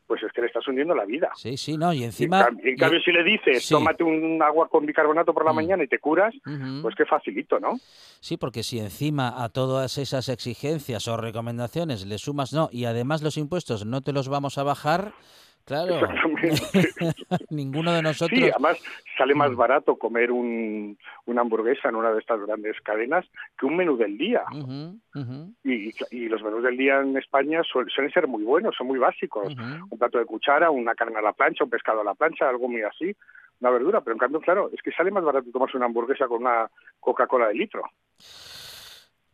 [0.07, 1.31] pues es que le estás hundiendo la vida.
[1.35, 2.49] Sí, sí, no, y encima...
[2.63, 5.55] En, cambio, si le dices, tómate un agua con bicarbonato por la mm.
[5.55, 6.33] mañana y te curas,
[6.81, 7.79] pues qué facilito, ¿no?
[8.19, 13.21] Sí, porque si encima a todas esas exigencias o recomendaciones le sumas, no, y además
[13.21, 15.13] los impuestos no te los vamos a bajar,
[15.65, 15.99] Claro.
[17.49, 18.37] Ninguno de nosotros.
[18.37, 18.77] Sí, además
[19.17, 19.55] sale más mm.
[19.55, 23.25] barato comer un, una hamburguesa en una de estas grandes cadenas
[23.57, 24.43] que un menú del día.
[25.63, 29.53] Y, y, los menús del día en España suelen, ser muy buenos, son muy básicos.
[29.89, 32.67] Un plato de cuchara, una carne a la plancha, un pescado a la plancha, algo
[32.67, 33.15] muy así,
[33.59, 34.01] una verdura.
[34.01, 36.69] Pero en cambio, claro, es que sale más barato tomarse una hamburguesa con una
[36.99, 37.83] Coca-Cola de litro.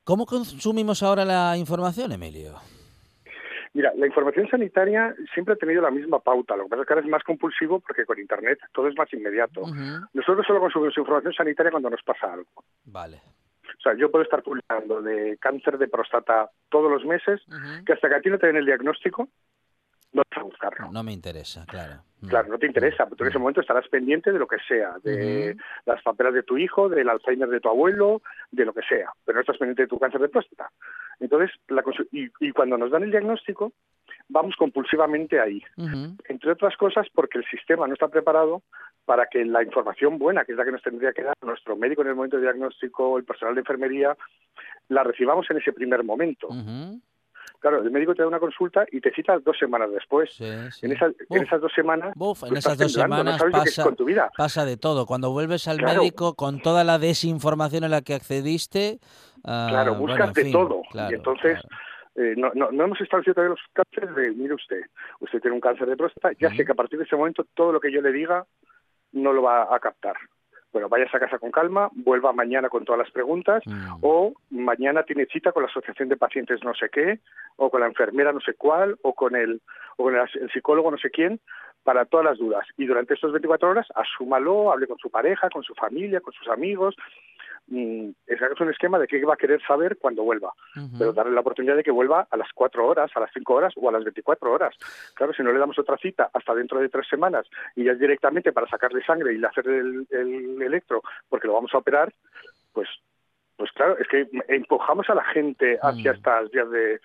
[0.04, 2.56] ¿Cómo consumimos ahora la información, Emilio?
[3.74, 6.56] Mira, la información sanitaria siempre ha tenido la misma pauta.
[6.56, 9.12] Lo que pasa es que ahora es más compulsivo porque con Internet todo es más
[9.14, 9.62] inmediato.
[10.14, 12.50] Nosotros solo consumimos información sanitaria cuando nos pasa algo.
[12.86, 13.22] Vale.
[13.78, 17.42] O sea, yo puedo estar publicando de cáncer de próstata todos los meses,
[17.86, 19.30] que hasta que a ti no te den el diagnóstico,
[20.14, 20.92] no vas a buscarlo.
[20.92, 22.02] No me interesa, claro.
[22.22, 22.28] Mm.
[22.30, 23.42] Claro, no te interesa, pero tú en ese mm.
[23.42, 27.50] momento estarás pendiente de lo que sea, de las papelas de tu hijo, del Alzheimer
[27.50, 30.30] de tu abuelo, de lo que sea, pero no estás pendiente de tu cáncer de
[30.30, 30.72] próstata.
[31.20, 33.74] Entonces, la y, y, cuando nos dan el diagnóstico,
[34.30, 35.62] vamos compulsivamente ahí.
[36.28, 38.62] Entre otras cosas porque el sistema no está preparado
[39.06, 42.02] para que la información buena, que es la que nos tendría que dar nuestro médico
[42.02, 44.18] en el momento de diagnóstico, el personal de enfermería,
[44.90, 46.50] la recibamos en ese primer momento.
[47.68, 50.40] Claro, el médico te da una consulta y te cita dos semanas después.
[50.40, 54.32] En, esas, en, esas, dos semanas, en esas dos semanas pasa, tu vida.
[54.38, 55.06] pasa de todo.
[55.06, 59.00] Cuando vuelves al médico con toda la desinformación a la que accediste,
[59.44, 60.82] ah, claro, buscas de todo.
[60.94, 61.60] y entonces
[62.16, 64.82] eh, no, no, no, hemos establecido todavía los cánceres de, mire usted,
[65.20, 67.74] usted tiene un cáncer de próstata, ya sé que a partir de ese momento todo
[67.74, 68.46] lo que yo le diga
[69.12, 70.16] no lo va a captar.
[70.78, 73.96] Bueno, vaya a casa con calma, vuelva mañana con todas las preguntas, mm.
[74.02, 77.20] o mañana tiene cita con la asociación de pacientes no sé qué,
[77.56, 79.60] o con la enfermera no sé cuál, o con el,
[79.96, 81.40] o con el, psicólogo no sé quién,
[81.84, 82.64] para todas las dudas.
[82.78, 86.48] Y durante estas 24 horas, asúmalo, hable con su pareja, con su familia, con sus
[86.48, 86.96] amigos,
[87.70, 90.54] Mm, es un esquema de qué va a querer saber cuando vuelva,
[90.98, 93.74] pero darle la oportunidad de que vuelva a las cuatro horas, a las cinco horas
[93.76, 94.74] o a las 24 horas.
[95.14, 97.46] Claro, si no le damos otra cita hasta dentro de tres semanas
[97.76, 101.80] y ya es directamente para sacarle sangre y hacer el, electro porque lo vamos a
[101.80, 102.14] operar,
[102.72, 102.88] pues,
[103.58, 107.00] pues claro, es que empujamos a la gente hacia estas vías de,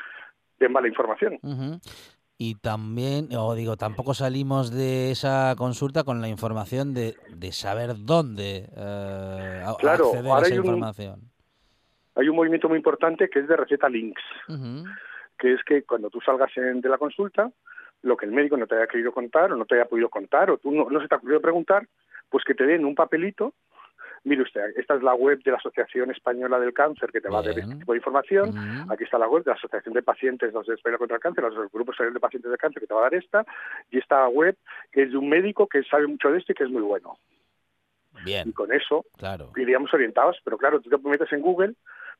[0.68, 1.40] mala información
[2.38, 7.90] y también, o digo, tampoco salimos de esa consulta con la información de, de saber
[7.98, 11.20] dónde eh, acceder a esa información.
[12.16, 14.22] hay un movimiento muy importante que es de receta links,
[15.38, 17.50] que es que cuando tú salgas de la consulta,
[18.02, 20.50] lo que el médico no te haya querido contar o no te haya podido contar
[20.50, 21.86] o tú no, no se te ha ocurrido preguntar,
[22.28, 23.54] pues que te den un papelito
[24.24, 27.40] mire usted, esta es la web de la Asociación Española del Cáncer que te va
[27.40, 28.56] a dar este tipo de información.
[28.90, 31.72] Aquí está la web de la Asociación de Pacientes de España contra el Cáncer, los
[31.72, 33.44] grupos de pacientes de cáncer que te va a dar esta.
[33.90, 34.56] Y esta web
[34.90, 37.18] que es de un médico que sabe mucho de esto y que es muy bueno.
[38.24, 38.48] Bien.
[38.48, 39.04] Y con eso
[39.56, 40.38] iríamos orientados.
[40.44, 41.74] Pero claro, tú te metes en Google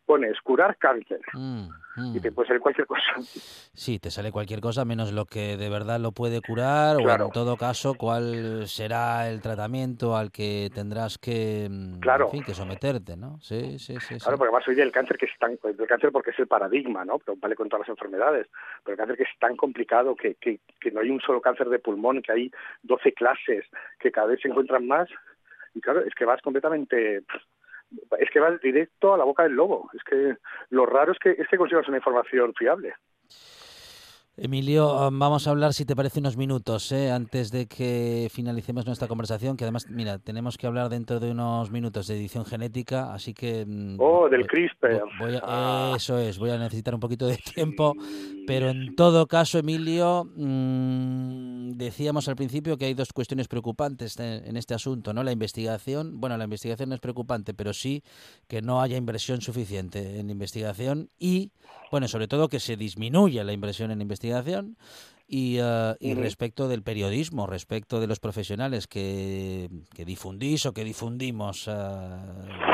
[0.05, 1.69] pones curar cáncer mm,
[2.15, 2.35] y te mm.
[2.35, 3.03] puede salir cualquier cosa.
[3.75, 7.31] Sí, te sale cualquier cosa menos lo que de verdad lo puede curar o en
[7.31, 12.31] todo caso cuál será el tratamiento al que tendrás que, mm, claro.
[12.31, 13.39] que someterte, ¿no?
[13.41, 14.19] Sí, sí, sí.
[14.19, 17.05] Claro, porque además hoy el cáncer que es tan, el cáncer porque es el paradigma,
[17.05, 17.19] ¿no?
[17.19, 18.49] Pero vale con todas las enfermedades,
[18.85, 21.69] pero el cáncer que es tan complicado que, que, que no hay un solo cáncer
[21.69, 22.51] de pulmón, que hay
[22.83, 23.65] 12 clases,
[23.99, 25.09] que cada vez se encuentran más
[25.75, 27.23] y claro, es que vas completamente
[28.19, 29.91] es que va directo a la boca del lobo.
[29.95, 30.37] Es que
[30.71, 32.95] lo raro es que, es que consigas una información fiable.
[34.35, 37.11] Emilio, vamos a hablar, si te parece, unos minutos ¿eh?
[37.11, 41.71] antes de que finalicemos nuestra conversación, que además, mira, tenemos que hablar dentro de unos
[41.71, 43.67] minutos de edición genética, así que...
[43.67, 45.03] Mm, oh, del CRISPR.
[45.43, 45.93] Ah.
[45.95, 47.93] Eso es, voy a necesitar un poquito de tiempo,
[48.47, 54.57] pero en todo caso, Emilio, mm, decíamos al principio que hay dos cuestiones preocupantes en
[54.57, 55.23] este asunto, ¿no?
[55.25, 58.03] La investigación, bueno, la investigación no es preocupante, pero sí
[58.49, 61.51] que no haya inversión suficiente en investigación y,
[61.91, 64.23] bueno, sobre todo que se disminuya la inversión en investigación
[65.27, 70.85] y, uh, y respecto del periodismo, respecto de los profesionales que, que difundís o que
[70.85, 71.73] difundimos uh,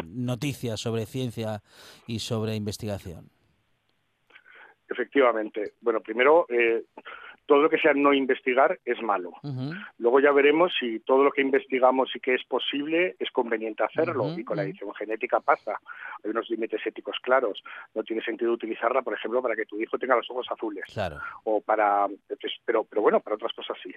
[0.07, 1.63] noticias sobre ciencia
[2.07, 3.31] y sobre investigación.
[4.91, 5.75] Efectivamente.
[5.81, 6.85] Bueno, primero, eh,
[7.49, 9.33] todo lo que sea no investigar es malo.
[9.97, 14.39] Luego ya veremos si todo lo que investigamos y que es posible es conveniente hacerlo.
[14.39, 15.81] Y con la edición genética pasa.
[16.23, 17.63] Hay unos límites éticos claros.
[17.95, 20.85] No tiene sentido utilizarla, por ejemplo, para que tu hijo tenga los ojos azules.
[20.93, 21.17] Claro.
[21.45, 22.07] O para,
[22.67, 23.95] pero, pero bueno, para otras cosas sí.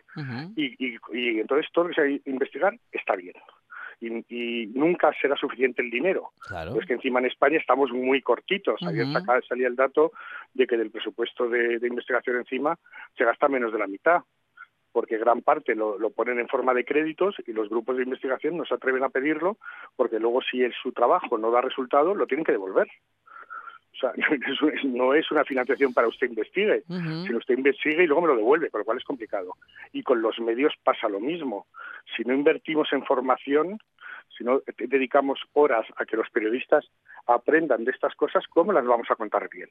[0.56, 3.36] y, y, y entonces todo lo que sea investigar está bien
[4.02, 6.32] y, nunca será suficiente el dinero.
[6.47, 6.74] Claro.
[6.74, 8.82] Pues que encima en España estamos muy cortitos.
[8.86, 9.06] Ayer
[9.47, 10.12] salía el dato
[10.54, 12.78] de que del presupuesto de, investigación encima
[13.18, 14.22] se gasta menos de la mitad
[14.93, 18.66] porque gran parte lo, ponen en forma de créditos y los grupos de investigación no
[18.66, 19.58] se atreven a pedirlo
[19.95, 22.89] porque luego si el, su trabajo no da resultado lo tienen que devolver.
[23.93, 24.14] O sea,
[24.84, 28.70] no es una financiación para usted investigue, sino usted investigue y luego me lo devuelve,
[28.70, 29.54] con lo cual es complicado.
[29.91, 31.68] Y con los medios pasa lo mismo.
[32.16, 33.80] Si no invertimos en formación,
[34.41, 36.85] si no dedicamos horas a que los periodistas
[37.27, 39.69] aprendan de estas cosas, ¿cómo las vamos a contar bien?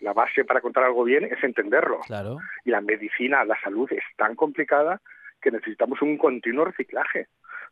[0.00, 2.00] La base para contar algo bien es entenderlo.
[2.06, 2.38] Claro.
[2.64, 5.00] Y la medicina, la salud es tan complicada
[5.42, 7.28] que necesitamos un continuo reciclaje.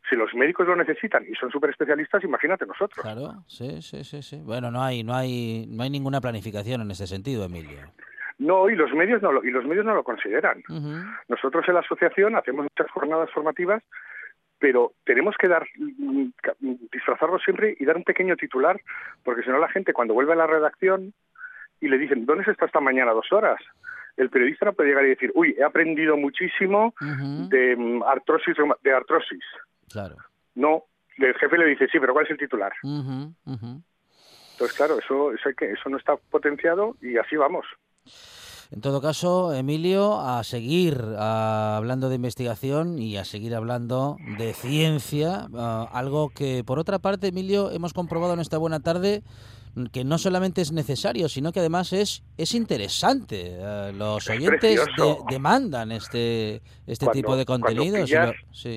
[0.09, 3.01] Si los médicos lo necesitan y son súper especialistas, imagínate nosotros.
[3.01, 4.41] Claro, sí, sí, sí, sí.
[4.43, 7.79] Bueno, no hay, no hay, no hay ninguna planificación en ese sentido, Emilio.
[8.37, 10.61] No, y los medios no lo, y los medios no lo consideran.
[11.29, 13.81] Nosotros en la asociación hacemos muchas jornadas formativas,
[14.63, 15.67] pero tenemos que dar
[16.89, 18.79] disfrazarlo siempre y dar un pequeño titular,
[19.21, 21.13] porque si no la gente cuando vuelve a la redacción
[21.81, 23.59] y le dicen ¿dónde está esta mañana dos horas?
[24.15, 26.93] el periodista no puede llegar y decir, uy, he aprendido muchísimo
[27.49, 29.43] de mm, artrosis, de artrosis.
[29.91, 30.15] Claro.
[30.55, 30.83] No,
[31.17, 32.71] el jefe le dice, sí, pero ¿cuál es el titular?
[32.83, 37.65] Entonces, claro, eso, eso, que, eso no está potenciado y así vamos.
[38.71, 45.47] En todo caso, Emilio, a seguir hablando de investigación y a seguir hablando de ciencia,
[45.91, 49.23] algo que por otra parte, Emilio, hemos comprobado en esta buena tarde
[49.91, 53.57] que no solamente es necesario, sino que además es, es interesante.
[53.57, 54.85] Eh, los oyentes
[55.29, 58.11] demandan este, este tipo de contenidos.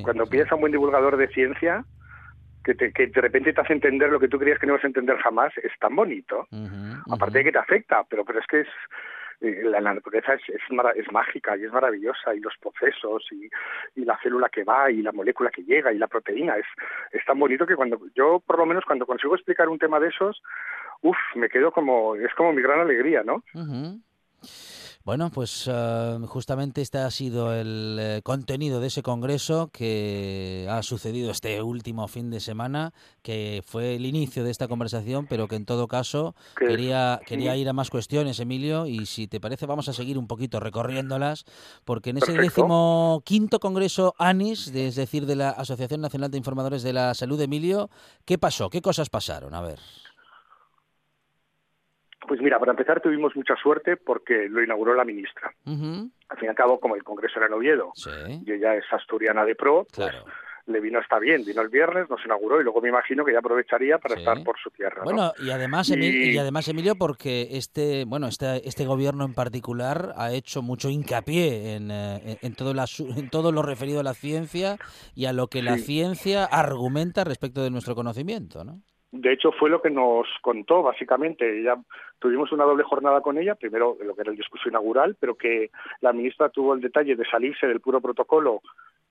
[0.03, 1.84] Cuando, pillas, un buen divulgador de ciencia,
[2.64, 4.89] que, que de repente te hace entender lo que tú creías que no ibas a
[4.89, 6.47] entender jamás, es tan bonito.
[7.11, 8.68] Aparte de que te afecta, pero, pero es que es
[9.41, 13.49] la, naturaleza es, es, mágica y es maravillosa y los procesos y,
[14.05, 16.66] la célula que va y la molécula que llega y la proteína es,
[17.12, 20.09] es tan bonito que cuando yo por lo menos cuando consigo explicar un tema de
[20.09, 20.43] esos,
[21.03, 23.43] uff, me quedo como, es como mi gran alegría, ¿no?
[25.07, 30.83] Bueno, pues eh, justamente este ha sido el eh, contenido de ese congreso que ha
[30.83, 32.93] sucedido este último fin de semana,
[33.23, 37.69] que fue el inicio de esta conversación, pero que en todo caso quería, quería ir
[37.69, 41.45] a más cuestiones, Emilio, y si te parece vamos a seguir un poquito recorriéndolas,
[41.85, 46.83] porque en ese décimo quinto congreso ANIS, es decir, de la Asociación Nacional de Informadores
[46.83, 47.91] de la Salud, Emilio,
[48.25, 48.71] ¿qué pasó?
[48.71, 49.55] ¿Qué cosas pasaron?
[49.55, 49.79] A ver.
[52.27, 55.53] Pues mira, para empezar tuvimos mucha suerte porque lo inauguró la ministra.
[55.64, 57.93] Al fin y al cabo, como el Congreso era en Oviedo
[58.45, 60.12] y ella es asturiana de pro, pues
[60.66, 61.45] le vino hasta bien.
[61.45, 64.59] Vino el viernes, nos inauguró y luego me imagino que ya aprovecharía para estar por
[64.59, 65.03] su tierra.
[65.05, 66.37] Bueno, y además, y...
[66.37, 71.91] además, Emilio, porque este, bueno, este, este gobierno en particular ha hecho mucho hincapié en,
[71.91, 74.77] eh, en, todo, la, en todo lo referido a la ciencia
[75.14, 78.83] y a lo que la ciencia argumenta respecto de nuestro conocimiento, ¿no?
[79.13, 81.63] De hecho fue lo que nos contó básicamente.
[81.63, 81.77] Ya
[82.19, 85.71] tuvimos una doble jornada con ella, primero lo que era el discurso inaugural, pero que
[86.01, 88.61] la ministra tuvo el detalle de salirse del puro protocolo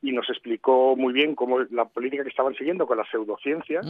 [0.02, 3.82] y nos explicó muy bien cómo la política que estaban siguiendo con la pseudociencia,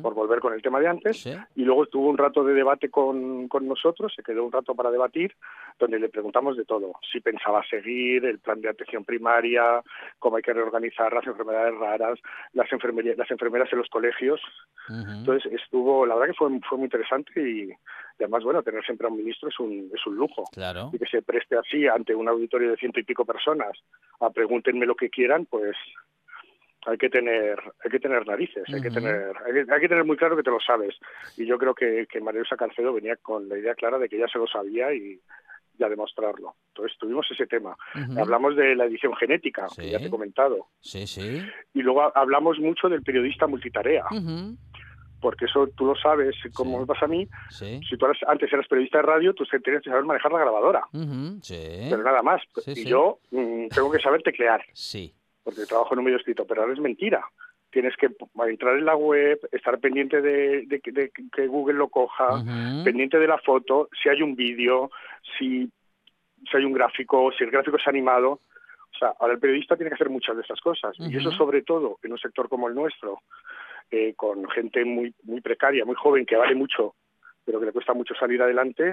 [0.00, 3.48] por volver con el tema de antes, y luego tuvo un rato de debate con,
[3.48, 5.34] con nosotros, se quedó un rato para debatir,
[5.78, 9.82] donde le preguntamos de todo, si pensaba seguir el plan de atención primaria,
[10.20, 12.20] cómo hay que reorganizar las enfermedades raras,
[12.52, 14.40] las, las enfermeras en los colegios.
[15.18, 17.70] Entonces estuvo, la verdad que fue, fue muy interesante y,
[18.18, 20.44] además, bueno, tener siempre a un ministro es un, es un lujo.
[20.52, 20.90] Claro.
[20.92, 23.72] Y que se preste así ante un auditorio de ciento y pico personas
[24.20, 25.76] a pregúntenme lo que quieran, pues
[26.86, 30.36] hay que tener hay que tener narices hay que tener hay que, tener muy claro
[30.36, 30.94] que te lo sabes
[31.34, 34.18] y yo creo que, que María Luisa Cancedo venía con la idea clara de que
[34.18, 35.18] ya se lo sabía y,
[35.78, 36.54] ya demostrarlo.
[36.68, 37.76] Entonces tuvimos ese tema.
[38.16, 40.68] Hablamos de la edición genética, que ya te he comentado.
[40.80, 41.42] Sí, sí.
[41.72, 44.04] Y luego hablamos mucho del periodista multitarea
[45.20, 47.26] porque eso tú lo sabes, como me pasa a mí.
[47.50, 50.86] Si tú antes eras periodista de radio, tú tenías que saber manejar la grabadora.
[51.90, 52.42] Pero nada más.
[52.66, 54.62] y yo mm, tengo que saber teclear.
[54.72, 55.14] Sí.
[55.42, 57.24] Porque trabajo en un medio escrito, pero ahora es mentira.
[57.70, 58.08] Tienes que
[58.46, 60.80] entrar en la web, estar pendiente de,
[61.32, 62.42] que Google lo coja,
[62.84, 64.90] pendiente de la foto, si hay un vídeo,
[65.36, 65.68] si,
[66.48, 68.40] si hay un gráfico, si el gráfico es animado.
[68.94, 70.94] O sea, ahora el periodista tiene que hacer muchas de esas cosas.
[71.00, 73.18] Y eso sobre todo en un sector como el nuestro,
[73.90, 76.94] eh, con gente muy, muy precaria, muy joven, que vale mucho,
[77.44, 78.92] pero que le cuesta mucho salir adelante,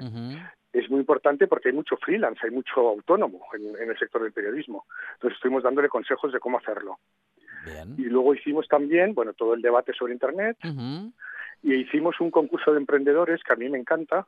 [0.74, 4.86] es muy importante porque hay mucho freelance, hay mucho autónomo en, el sector del periodismo.
[5.14, 7.00] Entonces estuvimos dándole consejos de cómo hacerlo.
[7.98, 10.58] Y luego hicimos también, bueno, todo el debate sobre Internet.
[11.64, 14.26] Y hicimos un concurso de emprendedores que a mí me encanta,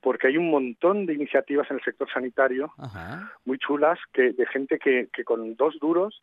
[0.00, 2.72] porque hay un montón de iniciativas en el sector sanitario
[3.44, 6.22] muy chulas que de gente que, que con dos duros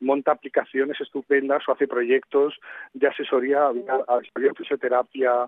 [0.00, 2.54] monta aplicaciones estupendas o hace proyectos
[2.92, 5.46] de asesoría, había fisioterapia,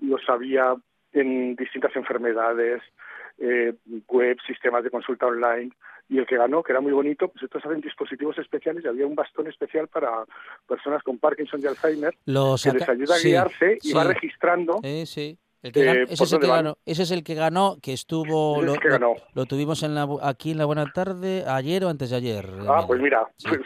[0.00, 0.74] lo sabía
[1.12, 2.82] en distintas enfermedades,
[3.38, 3.74] eh,
[4.08, 5.70] web, sistemas de consulta online.
[6.08, 9.06] Y el que ganó, que era muy bonito, pues estos hacen dispositivos especiales y había
[9.06, 10.24] un bastón especial para
[10.66, 14.80] personas con Parkinson y Alzheimer que les ayuda a guiarse y va registrando.
[15.06, 18.74] sí ese, es el que ganó, ese es el que ganó, que estuvo, lo,
[19.34, 22.48] lo, tuvimos en la, aquí en la Buena Tarde, ayer o antes de ayer.
[22.68, 23.60] Ah, pues mira, pues,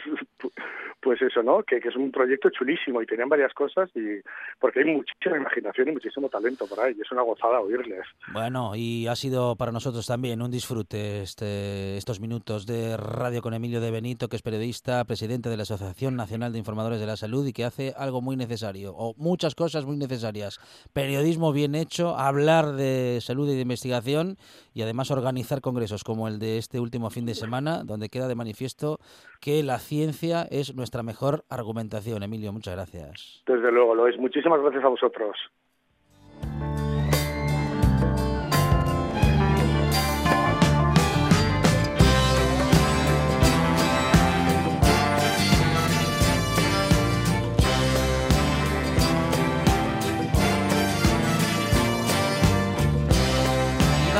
[1.07, 1.63] pues eso, ¿no?
[1.63, 4.19] Que, es un proyecto chulísimo y tenían varias cosas y
[4.59, 8.01] porque hay muchísima imaginación y muchísimo talento por ahí y es una gozada oírles.
[8.33, 13.53] Bueno, y ha sido para nosotros también un disfrute este, estos minutos de radio con
[13.53, 17.15] Emilio de Benito, que es periodista, presidente de la Asociación Nacional de Informadores de la
[17.15, 20.59] Salud y que hace algo muy necesario, o muchas cosas muy necesarias.
[20.91, 24.35] Periodismo bien hecho, hablar de salud y de investigación
[24.73, 28.35] y además organizar congresos como el de este último fin de semana, donde queda de
[28.35, 28.99] manifiesto
[29.41, 32.23] que la ciencia es nuestra mejor argumentación.
[32.23, 33.43] Emilio, muchas gracias.
[33.45, 34.17] Desde luego, lo es.
[34.17, 35.37] Muchísimas gracias a vosotros.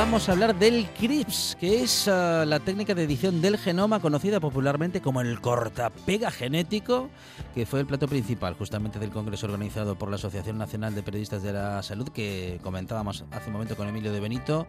[0.08, 4.40] Vamos a hablar del CRIPS, que es ah, la técnica de edición del genoma conocida
[4.40, 7.10] popularmente como el cortapega genético,
[7.54, 11.42] que fue el plato principal justamente del congreso organizado por la Asociación Nacional de Periodistas
[11.42, 14.66] de la Salud que comentábamos hace un momento con Emilio de Benito.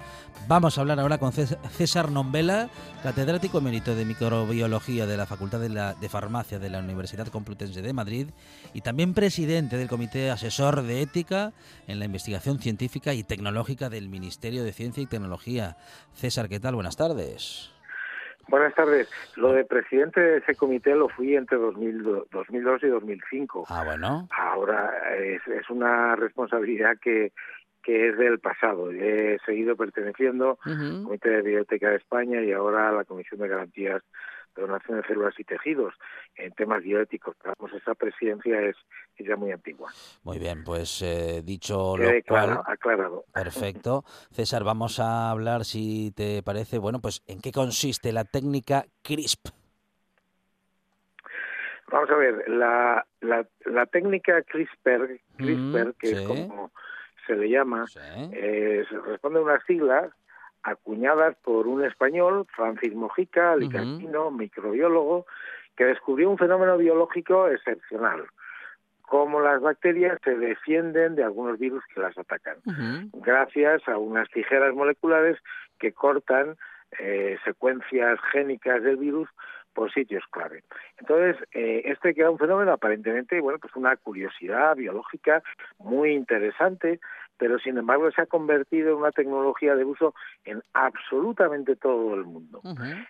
[0.49, 2.69] Vamos a hablar ahora con César Nombela,
[3.01, 7.81] catedrático emérito de microbiología de la Facultad de, la, de Farmacia de la Universidad Complutense
[7.81, 8.27] de Madrid
[8.73, 11.53] y también presidente del Comité Asesor de Ética
[11.87, 15.28] en la Investigación Científica y Tecnológica del Ministerio de Ciencia y Tecnología.
[16.13, 16.75] César, ¿qué tal?
[16.75, 17.71] Buenas tardes.
[18.49, 19.07] Buenas tardes.
[19.35, 23.65] Lo de presidente de ese comité lo fui entre 2002 y 2005.
[23.69, 24.27] Ah, bueno.
[24.35, 27.31] Ahora es, una responsabilidad que,
[27.83, 28.91] que es del pasado.
[28.91, 33.49] He seguido perteneciendo al Comité de Biblioteca de España y ahora a la Comisión de
[33.49, 34.01] Garantías
[34.59, 35.93] donación de células y tejidos
[36.35, 37.35] en temas bioéticos.
[37.43, 38.75] Vamos, esa presidencia es,
[39.17, 39.91] ya muy antigua.
[40.23, 43.25] Muy bien, pues eh, dicho lo cual, aclarado.
[43.33, 44.03] Perfecto.
[44.31, 49.49] César, vamos a hablar, si te parece, bueno, pues en qué consiste la técnica CRISP.
[51.91, 56.71] Vamos a ver, la, la, técnica CRISPR, CRISPR que es como
[57.25, 57.85] se le llama,
[58.31, 60.11] eh, responde a unas siglas
[60.63, 65.25] acuñadas por un español, Francis Mojica, alicantino, microbiólogo,
[65.75, 68.25] que descubrió un fenómeno biológico excepcional,
[69.03, 72.57] cómo las bacterias se defienden de algunos virus que las atacan,
[73.13, 75.37] gracias a unas tijeras moleculares
[75.79, 76.57] que cortan
[76.99, 79.29] eh, secuencias génicas del virus
[79.73, 80.63] por sitios clave.
[80.97, 85.41] Entonces, eh, este queda un fenómeno aparentemente, bueno, pues una curiosidad biológica
[85.77, 86.99] muy interesante,
[87.39, 90.13] pero sin embargo se ha convertido en una tecnología de uso
[90.43, 92.61] en absolutamente todo el mundo.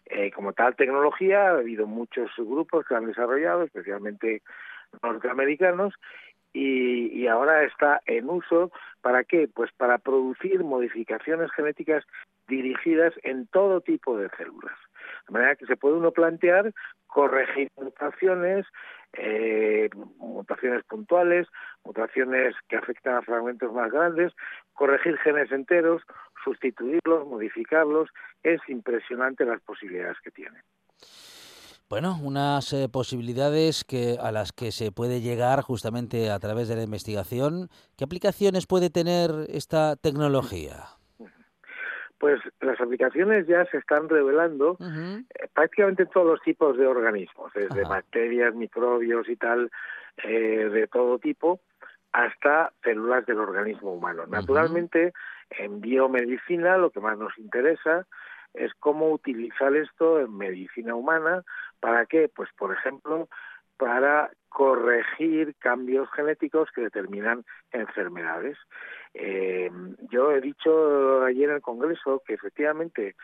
[0.06, 4.44] Eh, como tal tecnología, ha habido muchos grupos que han desarrollado, especialmente
[5.02, 5.96] norteamericanos,
[6.54, 8.72] y, y, ahora está en uso
[9.02, 9.48] para qué?
[9.54, 12.04] Pues para producir modificaciones genéticas
[12.48, 14.76] dirigidas en todo tipo de células.
[15.30, 16.74] De manera que se puede uno plantear
[17.06, 18.66] corregir mutaciones,
[19.14, 21.48] eh, mutaciones puntuales,
[21.84, 24.34] mutaciones que afectan a fragmentos más grandes,
[24.74, 26.02] corregir genes enteros,
[26.44, 28.10] sustituirlos, modificarlos,
[28.42, 30.64] es impresionante las posibilidades que tiene.
[31.90, 36.76] Bueno, unas eh, posibilidades que a las que se puede llegar justamente a través de
[36.76, 37.70] la investigación.
[37.98, 40.99] ¿Qué aplicaciones puede tener esta tecnología?
[42.20, 47.51] Pues las aplicaciones ya se están revelando eh, prácticamente en todos los tipos de organismos,
[47.53, 49.72] desde bacterias, microbios y tal,
[50.24, 51.61] eh, de todo tipo,
[52.11, 54.26] hasta células del organismo humano.
[54.28, 55.13] Naturalmente,
[55.49, 58.05] en biomedicina lo que más nos interesa
[58.53, 61.43] es cómo utilizar esto en medicina humana.
[61.80, 62.30] ¿Para qué?
[62.34, 63.30] Pues, por ejemplo,
[63.80, 68.58] para corregir cambios genéticos que determinan enfermedades.
[69.14, 69.72] Eh,
[70.12, 73.16] yo he dicho ayer en el Congreso que efectivamente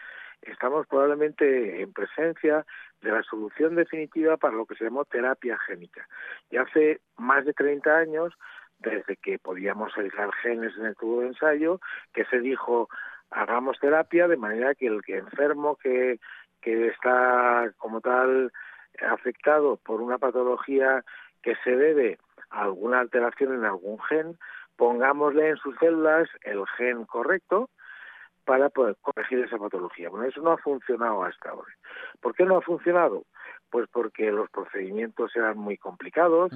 [0.41, 2.65] estamos probablemente en presencia
[3.01, 6.07] de la solución definitiva para lo que se llamó terapia génica.
[6.49, 8.33] Y hace más de 30 años,
[8.79, 11.81] desde que podíamos aislar genes en el tubo de ensayo,
[12.13, 12.87] que se dijo
[13.29, 16.19] hagamos terapia de manera que el que enfermo que,
[16.61, 18.53] que está como tal
[19.01, 21.03] afectado por una patología
[21.41, 22.17] que se debe
[22.49, 24.37] a alguna alteración en algún gen,
[24.75, 27.69] pongámosle en sus células el gen correcto
[28.45, 30.09] para poder corregir esa patología.
[30.09, 31.73] Bueno, eso no ha funcionado hasta ahora.
[32.21, 33.23] ¿Por qué no ha funcionado?
[33.69, 36.51] Pues porque los procedimientos eran muy complicados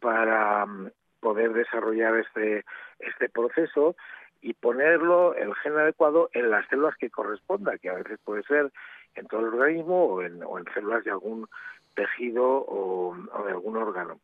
[0.00, 2.64] para mm, poder desarrollar este,
[2.98, 3.94] este proceso
[4.42, 8.72] y ponerlo, el gen adecuado, en las células que corresponda, que a veces puede ser
[9.14, 11.46] en todo el organismo o en, o en células de algún
[11.94, 14.20] tejido o, de algún órgano.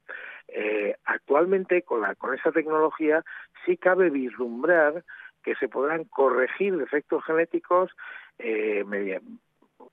[0.49, 3.24] Eh, actualmente, con, la, con esa tecnología,
[3.64, 5.05] sí cabe vislumbrar
[5.43, 7.91] que se podrán corregir defectos genéticos
[8.39, 8.84] eh,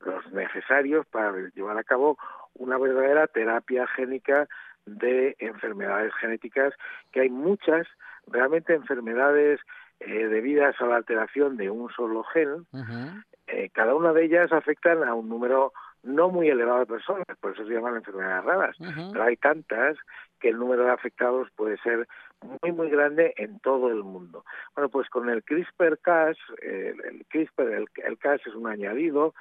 [0.05, 2.17] los necesarios para llevar a cabo
[2.55, 4.47] una verdadera terapia génica
[4.85, 6.73] de enfermedades genéticas,
[7.11, 7.87] que hay muchas,
[8.27, 9.59] realmente enfermedades
[9.99, 12.65] eh, debidas a la alteración de un solo gen,
[13.47, 15.73] eh, cada una de ellas afectan a un número
[16.03, 18.75] no muy elevado de personas, por eso se llaman enfermedades raras,
[19.11, 19.97] pero hay tantas
[20.39, 22.07] que el número de afectados puede ser
[22.61, 24.43] muy muy grande en todo el mundo.
[24.75, 29.33] Bueno, pues con el CRISPR-Cas, el, CRISPR, el, Cas es un añadido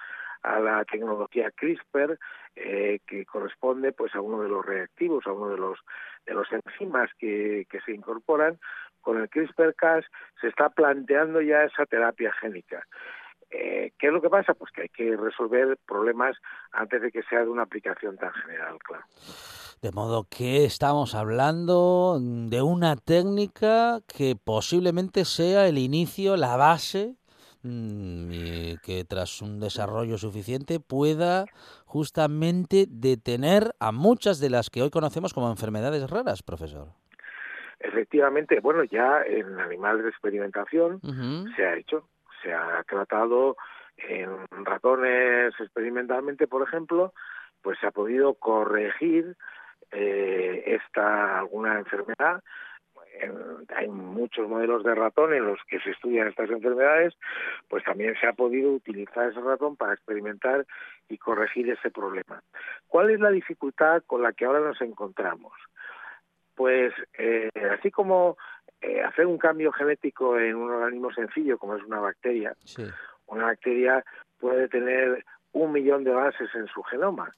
[0.43, 2.19] a la tecnología CRISPR
[2.55, 5.81] eh, que corresponde pues a uno de los reactivos, a uno de los
[6.27, 8.59] de los enzimas que, que se incorporan.
[9.01, 10.05] Con el CRISPR-Cas
[10.41, 12.87] se está planteando ya esa terapia génica.
[13.53, 14.55] Eh, ¿Qué es lo que pasa?
[14.55, 16.37] Pues que hay que resolver problemas
[16.73, 19.05] antes de que sea de una aplicación tan general, claro.
[19.83, 27.17] De modo que estamos hablando de una técnica que posiblemente sea el inicio, la base
[27.63, 31.47] mm, y que tras un desarrollo suficiente pueda
[31.85, 36.89] justamente detener a muchas de las que hoy conocemos como enfermedades raras, profesor.
[37.81, 41.01] Efectivamente, bueno, ya en animales de experimentación
[41.57, 42.09] se ha hecho,
[42.43, 43.57] se ha tratado
[43.97, 47.13] en ratones experimentalmente, por ejemplo,
[47.63, 49.37] pues se ha podido corregir
[49.91, 52.43] eh, esta alguna enfermedad.
[53.77, 57.15] hay muchos modelos de ratón en los que se estudian estas enfermedades,
[57.69, 60.67] pues también se ha podido utilizar ese ratón para experimentar
[61.09, 62.43] y corregir ese problema.
[62.89, 65.53] ¿Cuál es la dificultad con la que ahora nos encontramos?
[66.55, 68.37] Pues eh, así como
[68.83, 72.55] eh, hacer un cambio genético en un organismo sencillo como es una bacteria,
[73.27, 74.05] una bacteria
[74.39, 77.33] puede tener un millón de bases en su genoma.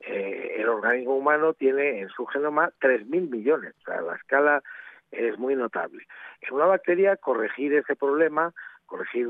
[0.00, 4.62] Eh, el organismo humano tiene en su genoma 3.000 millones, o sea, la escala
[5.10, 6.06] es muy notable.
[6.42, 8.52] En una bacteria, corregir ese problema,
[8.86, 9.28] corregir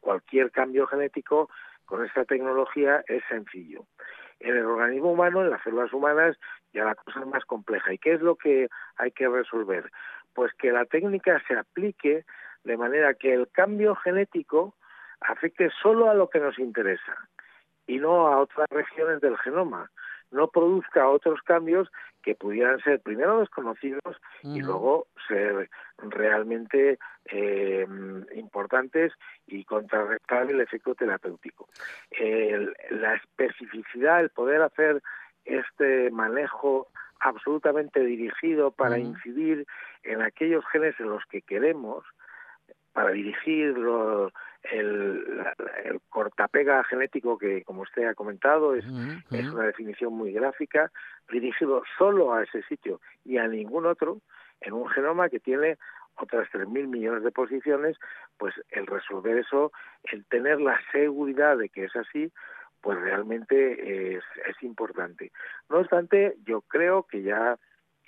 [0.00, 1.50] cualquier cambio genético
[1.84, 3.84] con esta tecnología es sencillo.
[4.38, 6.36] En el organismo humano, en las células humanas,
[6.72, 7.92] ya la cosa es más compleja.
[7.92, 9.90] ¿Y qué es lo que hay que resolver?
[10.34, 12.24] Pues que la técnica se aplique
[12.64, 14.74] de manera que el cambio genético
[15.20, 17.28] afecte solo a lo que nos interesa
[17.86, 19.90] y no a otras regiones del genoma,
[20.30, 21.90] no produzca otros cambios
[22.22, 25.68] que pudieran ser primero desconocidos y luego ser
[25.98, 27.86] realmente eh,
[28.34, 29.12] importantes
[29.46, 31.68] y contrarrestar el efecto terapéutico.
[32.90, 35.02] la especificidad, el poder hacer
[35.50, 36.88] este manejo
[37.20, 39.66] absolutamente dirigido para incidir
[40.02, 42.04] en aquellos genes en los que queremos,
[42.92, 43.76] para dirigir
[44.72, 45.44] el,
[46.08, 48.84] cortapega genético que, como usted ha comentado, es,
[49.30, 50.90] es una definición muy gráfica,
[51.30, 54.18] dirigido solo a ese sitio y a ningún otro,
[54.60, 55.78] en un genoma que tiene
[56.16, 57.96] otras 3.000 millones de posiciones,
[58.38, 59.72] pues el resolver eso,
[60.04, 62.32] el tener la seguridad de que es así,
[62.80, 65.32] pues realmente es, es importante.
[65.68, 67.58] No obstante, yo creo que ya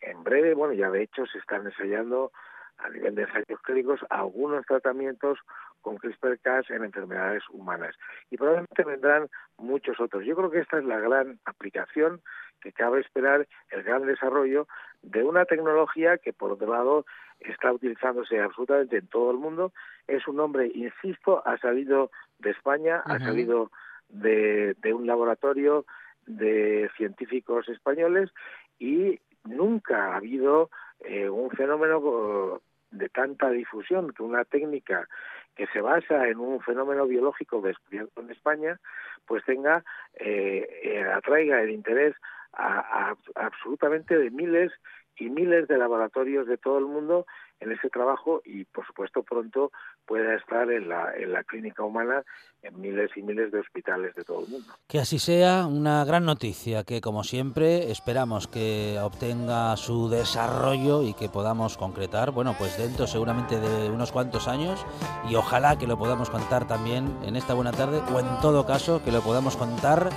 [0.00, 2.32] en breve, bueno, ya de hecho se están ensayando
[2.78, 5.38] a nivel de ensayos clínicos algunos tratamientos
[5.82, 7.94] con CRISPR-Cas en enfermedades humanas
[8.30, 10.24] y probablemente vendrán muchos otros.
[10.24, 12.22] Yo creo que esta es la gran aplicación
[12.60, 14.68] que cabe esperar el gran desarrollo
[15.02, 17.04] de una tecnología que por otro lado
[17.40, 19.72] está utilizándose absolutamente en todo el mundo.
[20.06, 23.70] Es un nombre, insisto, ha salido de España, ha salido
[24.12, 25.84] de, un laboratorio
[26.26, 28.30] de científicos españoles
[28.78, 32.60] y nunca ha habido eh, un fenómeno
[32.90, 35.08] de tanta difusión que una técnica
[35.56, 38.78] que se basa en un fenómeno biológico descubierto en España,
[39.26, 39.84] pues tenga,
[40.14, 42.14] eh, eh, atraiga el interés
[42.52, 44.72] a, absolutamente de miles
[45.16, 47.26] y miles de laboratorios de todo el mundo
[47.60, 49.72] en ese trabajo y por supuesto pronto
[50.06, 52.22] pueda estar en la, en la clínica humana
[52.62, 54.72] en miles y miles de hospitales de todo el mundo.
[54.86, 61.14] Que así sea, una gran noticia que como siempre esperamos que obtenga su desarrollo y
[61.14, 64.84] que podamos concretar, bueno, pues dentro seguramente de unos cuantos años
[65.28, 69.02] y ojalá que lo podamos contar también en esta buena tarde o en todo caso
[69.04, 70.10] que lo podamos contar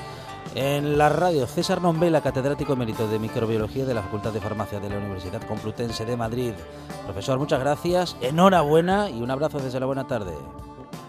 [0.54, 4.90] en la radio, César Nombela, catedrático emérito de microbiología de la Facultad de Farmacia de
[4.90, 6.54] la Universidad Complutense de Madrid.
[7.06, 10.34] Profesor, muchas gracias, enhorabuena y un abrazo desde la buena tarde.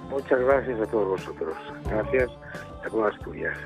[0.09, 1.55] Muchas gracias a todos vosotros.
[1.85, 2.31] Gracias
[2.85, 3.57] a todas Asturias.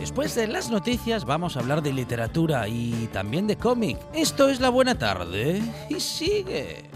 [0.00, 3.98] Después de las noticias vamos a hablar de literatura y también de cómic.
[4.14, 5.60] Esto es la buena tarde
[5.90, 6.88] y sigue.